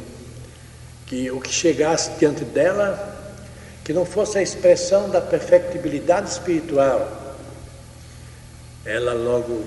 [1.06, 3.16] que o que chegasse diante dela
[3.84, 7.36] que não fosse a expressão da perfectibilidade espiritual,
[8.84, 9.66] ela logo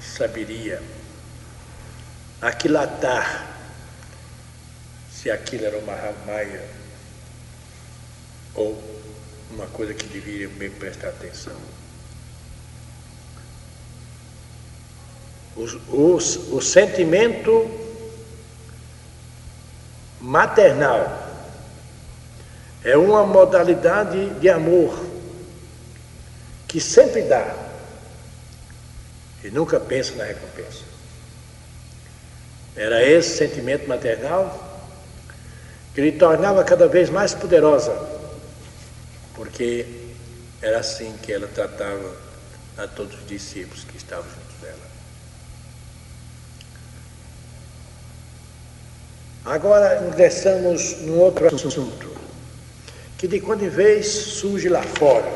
[0.00, 0.82] saberia
[2.40, 3.46] aquilatar
[5.12, 6.64] se aquilo era uma ramaia
[8.54, 8.82] ou
[9.50, 11.75] uma coisa que deveria bem prestar atenção.
[15.56, 15.64] O,
[15.96, 17.70] o, o sentimento
[20.20, 21.26] maternal
[22.84, 24.98] é uma modalidade de amor
[26.68, 27.54] que sempre dá
[29.42, 30.82] e nunca pensa na recompensa.
[32.74, 34.62] Era esse sentimento maternal
[35.94, 37.96] que lhe tornava cada vez mais poderosa,
[39.34, 39.86] porque
[40.60, 42.14] era assim que ela tratava
[42.76, 44.86] a todos os discípulos que estavam junto dela.
[49.46, 52.10] Agora ingressamos num outro assunto,
[53.16, 55.32] que de quando em vez surge lá fora,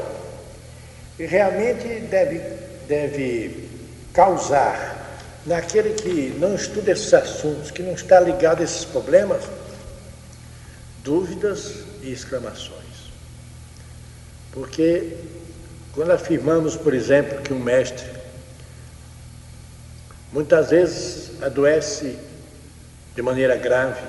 [1.17, 2.41] e realmente deve,
[2.89, 3.69] deve
[4.13, 9.45] causar naquele que não estuda esses assuntos, que não está ligado a esses problemas,
[11.05, 12.81] dúvidas e exclamações.
[14.51, 15.17] Porque
[15.93, 18.09] quando afirmamos, por exemplo, que um mestre
[20.33, 22.17] muitas vezes adoece
[23.15, 24.03] de maneira grave,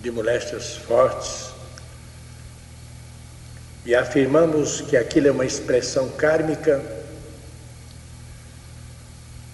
[0.00, 1.48] de moléstias fortes,
[3.84, 6.82] e afirmamos que aquilo é uma expressão kármica,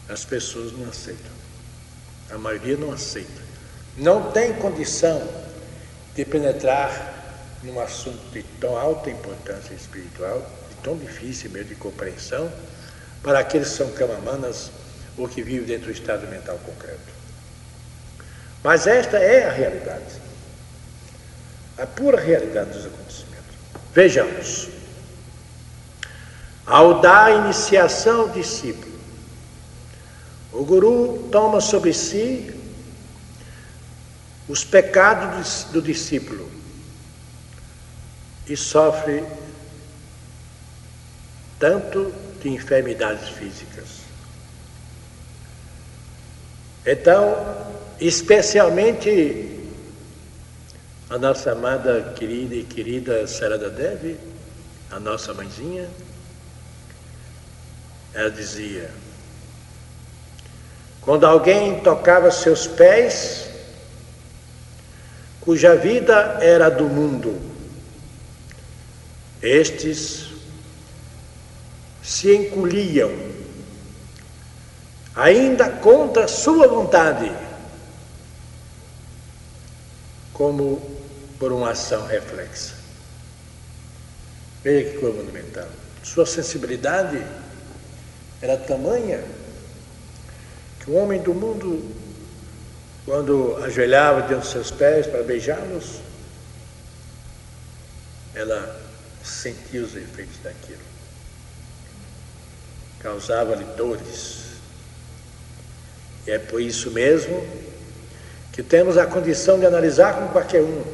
[0.09, 1.33] as pessoas não aceitam.
[2.31, 3.43] A maioria não aceita.
[3.97, 5.23] Não tem condição
[6.17, 7.13] de penetrar
[7.63, 12.53] num assunto de tão alta importância espiritual, de tão difícil meio de compreensão,
[13.23, 14.71] para aqueles que são camamanas
[15.17, 17.14] ou que vivem dentro do estado mental concreto.
[18.65, 20.23] Mas esta é a realidade,
[21.77, 23.57] a pura realidade dos acontecimentos.
[23.93, 24.69] Vejamos.
[26.65, 28.99] Ao dar iniciação ao discípulo,
[30.51, 32.59] o guru toma sobre si
[34.49, 36.51] os pecados do discípulo
[38.47, 39.23] e sofre
[41.59, 44.05] tanto de enfermidades físicas.
[46.87, 49.51] Então, especialmente
[51.11, 54.19] a nossa amada, querida e querida Sarada Devi,
[54.91, 55.89] a nossa mãezinha,
[58.13, 58.91] ela dizia:
[61.01, 63.49] quando alguém tocava seus pés,
[65.41, 67.39] cuja vida era do mundo.
[69.43, 70.29] Estes
[72.03, 73.11] se encolhiam,
[75.15, 77.31] ainda contra sua vontade,
[80.35, 80.83] como
[81.39, 82.75] por uma ação reflexa.
[84.63, 85.69] Veja que coisa monumental.
[86.03, 87.25] Sua sensibilidade
[88.43, 89.25] era tamanha
[90.81, 92.05] que o homem do mundo
[93.05, 96.01] quando ajoelhava diante dos seus pés para beijá-los,
[98.35, 98.81] ela
[99.23, 100.81] sentia os efeitos daquilo.
[103.01, 104.45] Causava-lhe dores.
[106.27, 107.47] E é por isso mesmo
[108.55, 110.85] que temos a condição de analisar com qualquer um.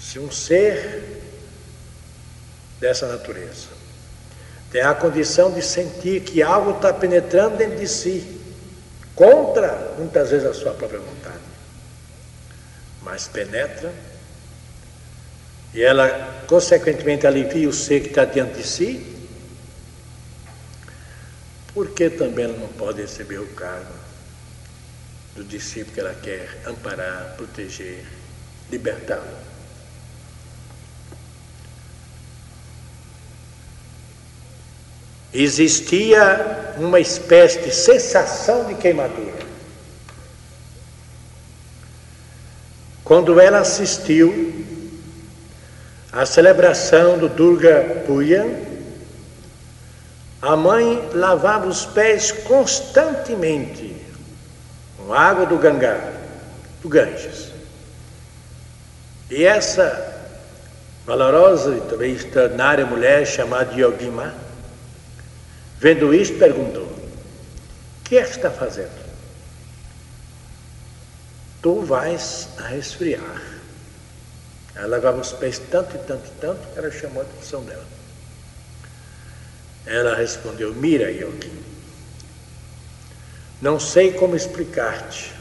[0.00, 1.20] Se um ser
[2.80, 3.68] dessa natureza
[4.72, 8.40] tem a condição de sentir que algo está penetrando dentro de si
[9.14, 11.36] contra muitas vezes a sua própria vontade,
[13.02, 13.92] mas penetra
[15.74, 19.28] e ela consequentemente alivia o ser que está diante de si,
[21.74, 23.99] porque também ela não pode receber o cargo
[25.40, 28.04] do discípulo que ela quer amparar, proteger,
[28.70, 29.50] libertá-lo.
[35.32, 39.38] existia uma espécie de sensação de queimadura.
[43.04, 44.52] Quando ela assistiu
[46.12, 48.44] à celebração do Durga Puja,
[50.42, 53.99] a mãe lavava os pés constantemente
[55.06, 56.12] com água do Gangá,
[56.82, 57.50] do Ganges.
[59.30, 60.08] E essa
[61.06, 64.34] valorosa e também extraordinária mulher chamada Yogima,
[65.80, 69.00] Vendo isto, perguntou: O que é que está fazendo?
[71.62, 73.42] Tu vais a resfriar.
[74.74, 77.86] Ela lavava os pés tanto e tanto e tanto que ela chamou a atenção dela.
[79.86, 81.50] Ela respondeu: Mira, Yogi,
[83.60, 85.32] não sei como explicar-te,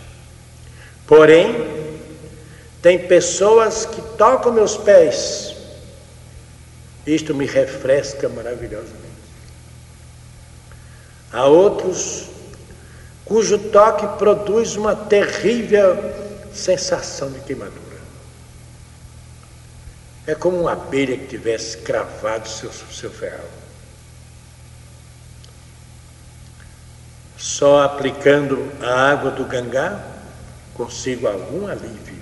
[1.07, 1.89] porém,
[2.81, 5.55] tem pessoas que tocam meus pés.
[7.05, 8.99] Isto me refresca maravilhosamente.
[11.31, 12.27] Há outros,
[13.25, 15.97] cujo toque produz uma terrível
[16.53, 17.79] sensação de queimadura.
[20.25, 23.58] É como uma abelha que tivesse cravado seu, seu ferro.
[27.39, 30.05] Só aplicando a água do gangá
[30.73, 32.19] consigo algum alívio.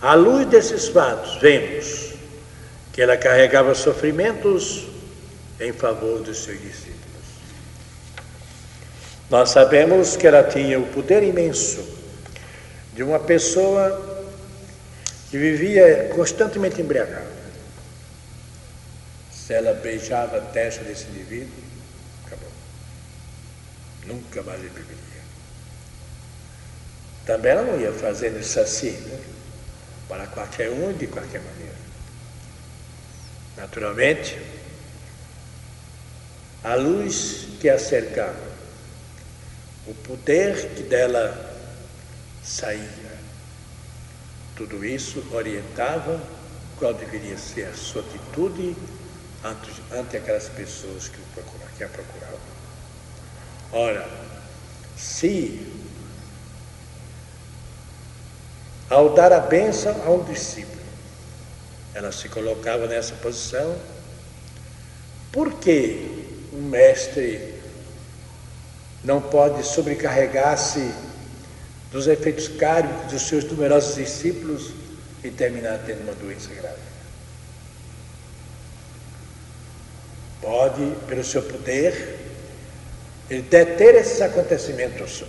[0.00, 2.14] À luz desses fatos, vemos
[2.92, 4.88] que ela carregava sofrimentos
[5.60, 6.98] em favor dos seus discípulos.
[9.30, 11.80] Nós sabemos que ela tinha o poder imenso
[12.92, 14.26] de uma pessoa
[15.30, 17.41] que vivia constantemente embriagada.
[19.46, 21.50] Se ela beijava a testa desse indivíduo,
[22.24, 22.50] acabou.
[24.06, 25.22] Nunca mais ele beberia.
[27.26, 29.20] Também ela não ia fazendo isso assim, né?
[30.08, 31.74] para qualquer um de qualquer maneira.
[33.56, 34.38] Naturalmente,
[36.62, 38.52] a luz que a cercava,
[39.86, 41.56] o poder que dela
[42.44, 43.18] saía,
[44.54, 46.20] tudo isso orientava
[46.78, 48.76] qual deveria ser a sua atitude
[49.44, 52.38] ante, aquelas pessoas que, o que a procuravam.
[53.72, 54.08] Ora,
[54.96, 55.66] se
[58.88, 60.82] ao dar a bênção a um discípulo,
[61.94, 63.76] ela se colocava nessa posição,
[65.30, 67.54] por que um mestre
[69.02, 70.92] não pode sobrecarregar-se
[71.90, 74.72] dos efeitos kármicos dos seus numerosos discípulos
[75.24, 76.91] e terminar tendo uma doença grave.
[80.42, 82.18] Pode, pelo seu poder,
[83.28, 85.24] deter esses acontecimentos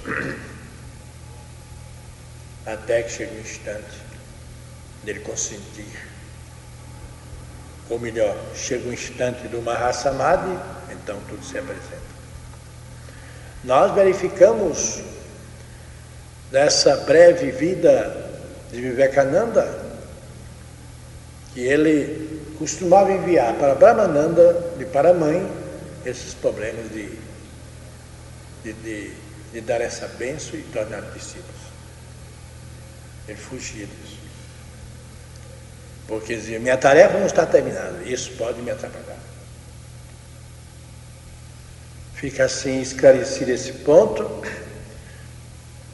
[2.65, 4.01] até que chegue o instante
[5.03, 6.07] dele consentir.
[7.89, 10.57] Ou melhor, chega o instante do Mahasamadhi,
[10.91, 12.13] então tudo se apresenta.
[13.63, 15.01] Nós verificamos
[16.51, 18.31] dessa breve vida
[18.71, 19.79] de Vivekananda,
[21.53, 22.22] que ele
[22.63, 25.45] costumava enviar para Brahmananda e para a mãe
[26.05, 27.09] esses problemas de,
[28.63, 29.11] de, de,
[29.51, 31.61] de dar essa bênção e tornar discípulos.
[33.27, 34.17] Ele fugia disso.
[36.07, 39.19] Porque dizia, minha tarefa não está terminada, isso pode me atrapalhar.
[42.15, 44.41] Fica assim esclarecido esse ponto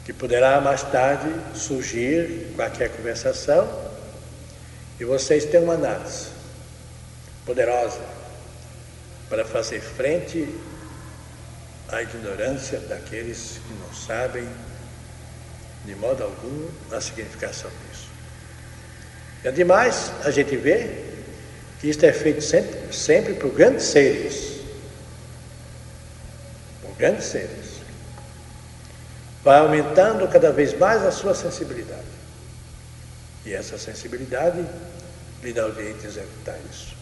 [0.05, 3.67] que poderá mais tarde surgir qualquer conversação
[4.99, 6.38] e vocês têm uma análise
[7.49, 7.99] poderosa
[9.27, 10.47] para fazer frente
[11.87, 14.47] à ignorância daqueles que não sabem
[15.83, 18.07] de modo algum a significação disso.
[19.43, 21.05] E ademais, a gente vê
[21.79, 24.59] que isto é feito sempre, sempre por grandes seres.
[26.83, 27.79] Por grandes seres
[29.43, 32.03] vai aumentando cada vez mais a sua sensibilidade.
[33.43, 34.63] E essa sensibilidade
[35.41, 36.98] lhe dá o direito de executar isso.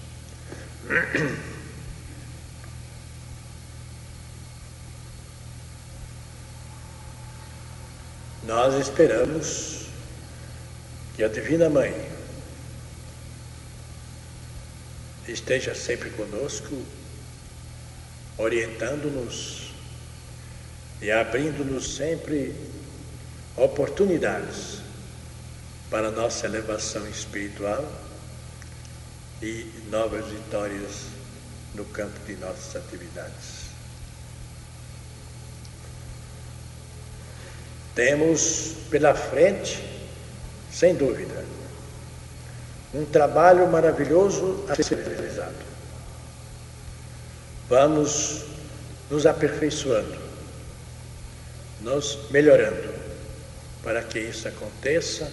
[8.43, 9.87] Nós esperamos
[11.15, 11.93] que a Divina Mãe
[15.27, 16.81] esteja sempre conosco,
[18.37, 19.73] orientando-nos
[21.01, 22.55] e abrindo-nos sempre
[23.57, 24.77] oportunidades
[25.89, 28.06] para nossa elevação espiritual
[29.41, 31.05] e novas vitórias
[31.73, 33.67] no campo de nossas atividades.
[37.93, 39.83] Temos pela frente,
[40.71, 41.43] sem dúvida,
[42.93, 45.65] um trabalho maravilhoso a ser realizado.
[47.69, 48.45] Vamos
[49.09, 50.27] nos aperfeiçoando
[51.81, 52.93] nos melhorando
[53.83, 55.31] para que isso aconteça,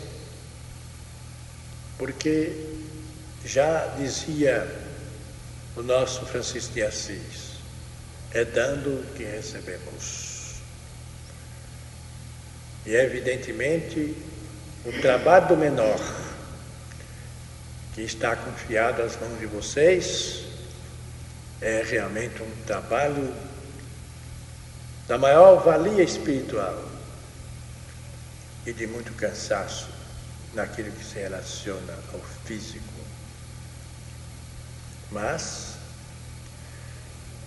[1.99, 2.53] porque
[3.45, 4.67] já dizia
[5.77, 7.55] o nosso Francisco de Assis,
[8.33, 10.57] é dando que recebemos.
[12.87, 14.17] E evidentemente
[14.85, 15.99] o trabalho menor
[17.95, 20.45] que está confiado às mãos de vocês
[21.61, 23.35] é realmente um trabalho
[25.07, 26.83] da maior valia espiritual
[28.67, 29.89] e de muito cansaço
[30.55, 32.94] naquilo que se relaciona ao físico.
[35.15, 35.75] Mas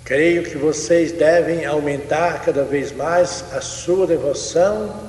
[0.06, 5.06] creio que vocês devem aumentar cada vez mais a sua devoção.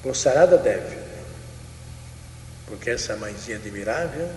[0.00, 0.96] Por Sarada Devi,
[2.68, 4.30] porque essa mãezinha admirável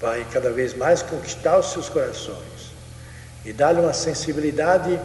[0.00, 2.72] vai cada vez mais conquistar os seus corações
[3.44, 4.98] e dá-lhe uma sensibilidade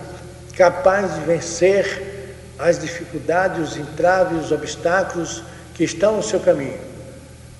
[0.56, 6.80] capaz de vencer as dificuldades, os entraves, os obstáculos que estão no seu caminho,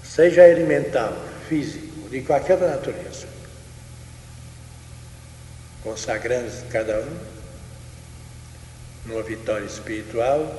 [0.02, 1.14] seja ele mental,
[1.50, 1.85] físico,
[2.16, 3.28] de qualquer natureza.
[5.84, 7.20] Consagrando cada um
[9.06, 10.50] numa vitória espiritual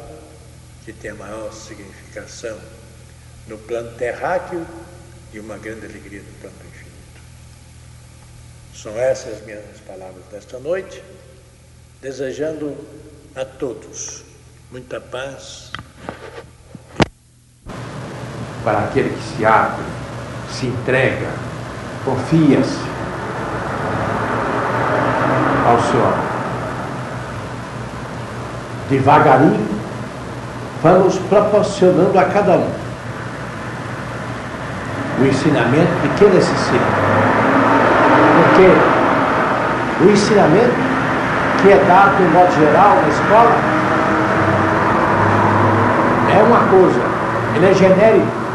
[0.84, 2.60] que tem a maior significação
[3.48, 4.66] no plano terráqueo
[5.32, 7.22] e uma grande alegria no plano infinito.
[8.74, 11.02] São essas minhas palavras desta noite,
[12.02, 12.76] desejando
[13.34, 14.24] a todos
[14.70, 15.72] muita paz.
[18.62, 20.05] Para aquele que se abre,
[20.50, 21.28] se entrega,
[22.04, 22.80] confia-se
[25.66, 26.14] ao Senhor.
[28.88, 29.68] Devagarinho,
[30.82, 32.86] vamos proporcionando a cada um
[35.18, 36.84] o ensinamento de que necessita.
[38.36, 40.74] Porque o ensinamento
[41.62, 43.56] que é dado, de modo geral, na escola,
[46.32, 47.00] é uma coisa,
[47.56, 48.45] ele é genérico.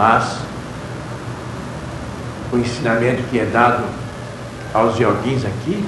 [0.00, 0.38] Mas
[2.50, 3.84] o ensinamento que é dado
[4.72, 5.86] aos joguins aqui,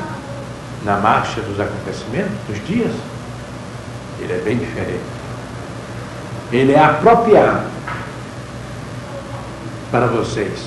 [0.84, 2.92] na marcha dos acontecimentos, dos dias,
[4.20, 5.00] ele é bem diferente.
[6.52, 7.62] Ele é apropriado
[9.90, 10.62] para vocês.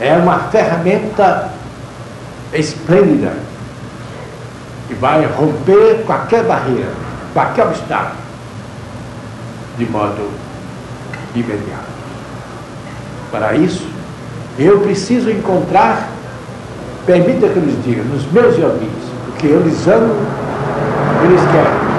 [0.00, 1.52] É uma ferramenta
[2.52, 3.36] esplêndida
[4.88, 6.92] que vai romper qualquer barreira,
[7.32, 8.18] qualquer obstáculo,
[9.78, 10.41] de modo
[11.34, 11.92] imediato.
[13.30, 13.86] Para isso,
[14.58, 16.08] eu preciso encontrar,
[17.06, 20.14] permita que eu lhes diga, nos meus joguinhos, porque eu lhes amo,
[21.24, 21.92] eles querem.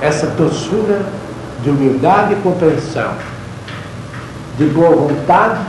[0.00, 1.04] Essa doçura
[1.62, 3.12] de humildade e compreensão,
[4.56, 5.60] de boa vontade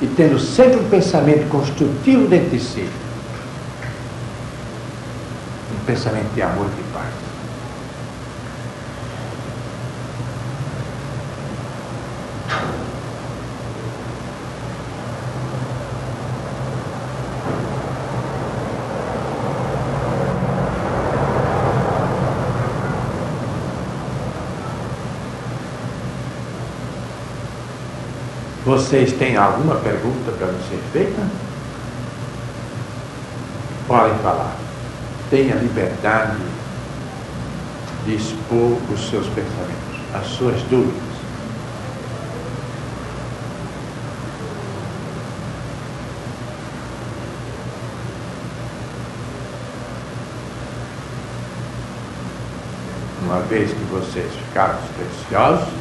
[0.00, 2.88] e tendo sempre um pensamento construtivo dentro de si.
[5.74, 7.29] Um pensamento de amor e de paz.
[28.70, 31.20] Vocês têm alguma pergunta para me ser feita?
[33.88, 34.54] Podem falar.
[35.28, 36.36] Tenha liberdade
[38.06, 41.02] de expor os seus pensamentos, as suas dúvidas.
[53.24, 55.79] Uma vez que vocês ficaram preciosos,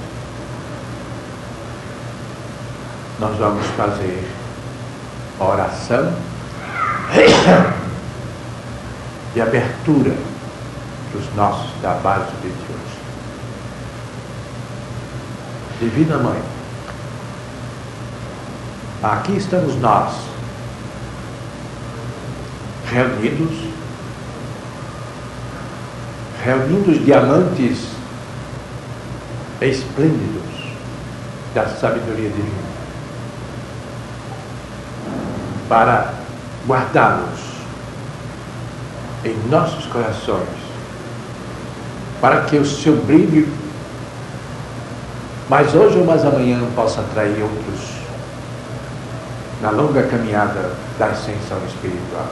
[3.19, 4.25] nós vamos fazer
[5.39, 6.13] oração
[9.33, 10.15] de abertura
[11.11, 12.99] dos nossos trabalhos de hoje.
[15.81, 16.41] Divina Mãe,
[19.03, 20.13] aqui estamos nós,
[22.89, 23.69] reunidos,
[26.43, 27.79] reunindo os diamantes
[29.61, 30.69] esplêndidos
[31.53, 32.68] da sabedoria divina
[35.69, 36.13] para
[36.67, 37.39] guardá-los
[39.23, 40.49] em nossos corações,
[42.19, 43.47] para que o seu brilho,
[45.47, 47.99] mais hoje ou mais amanhã, possa atrair outros
[49.61, 52.27] na longa caminhada da ascensão espiritual.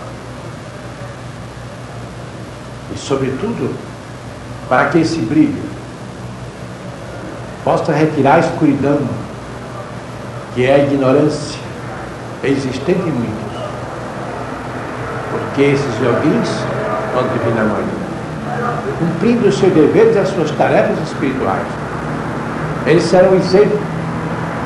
[2.93, 3.75] E, sobretudo,
[4.67, 5.63] para que esse brilho
[7.63, 8.99] possa retirar a escuridão,
[10.55, 11.46] que é a ignorância,
[12.43, 13.57] existente em muitos.
[15.31, 16.49] Porque esses joguins,
[17.15, 17.85] ó Divina Mãe,
[18.99, 21.67] cumprindo os seus deveres e as suas tarefas espirituais,
[22.85, 23.79] eles serão exemplo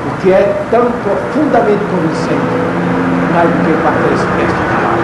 [0.06, 2.40] o que é tão profundamente convincente,
[3.32, 3.70] mais do que
[4.14, 5.02] espécie de palavra.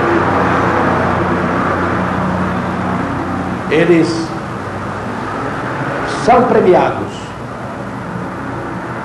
[3.70, 4.28] Eles
[6.24, 7.12] são premiados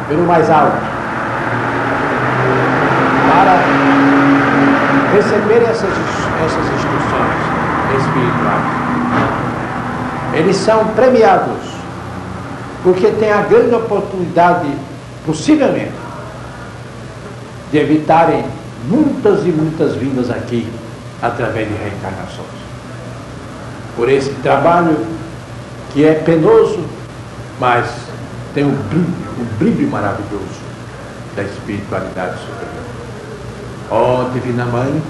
[0.07, 0.92] pelo mais alto
[5.23, 5.89] receber essas,
[6.45, 7.53] essas instruções
[7.97, 8.83] espirituais.
[10.33, 11.73] Eles são premiados
[12.83, 14.67] porque têm a grande oportunidade,
[15.25, 15.93] possivelmente,
[17.71, 18.43] de evitarem
[18.89, 20.67] muitas e muitas vindas aqui
[21.21, 22.63] através de reencarnações.
[23.95, 24.97] Por esse trabalho
[25.93, 26.83] que é penoso,
[27.59, 27.87] mas
[28.53, 29.07] tem um brilho,
[29.39, 30.61] um brilho maravilhoso
[31.35, 32.82] da espiritualidade superior.
[33.93, 35.03] Ó oh, Divina Mãe,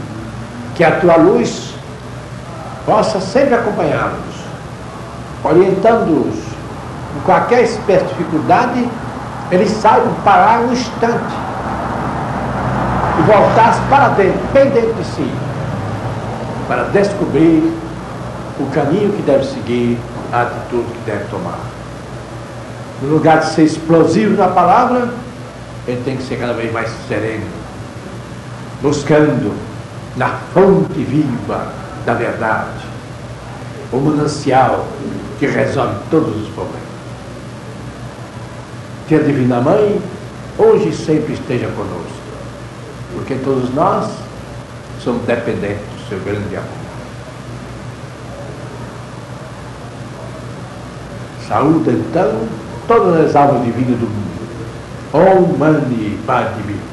[0.75, 1.73] que a tua luz
[2.86, 4.36] possa sempre acompanhá-los,
[5.41, 6.36] orientando-os
[7.15, 8.86] em qualquer espécie de dificuldade,
[9.51, 11.34] eles saibam parar um instante
[13.19, 15.31] e voltar para dentro, bem dentro de si,
[16.67, 17.73] para descobrir
[18.59, 19.97] o caminho que deve seguir,
[20.34, 21.59] a atitude que deve tomar.
[23.01, 25.07] No lugar de ser explosivo na palavra,
[25.88, 27.62] ele tem que ser cada vez mais sereno,
[28.84, 29.55] buscando
[30.17, 31.73] na fonte viva
[32.05, 32.86] da verdade,
[33.93, 34.86] o manancial
[35.39, 36.84] que resolve todos os problemas.
[39.07, 40.01] Que a Divina Mãe
[40.57, 42.11] hoje e sempre esteja conosco,
[43.13, 44.11] porque todos nós
[45.01, 46.84] somos dependentes do seu grande amor.
[51.47, 52.47] Saúde então
[52.88, 54.34] todas as almas divinas do mundo.
[55.13, 56.92] Om Mani Padme.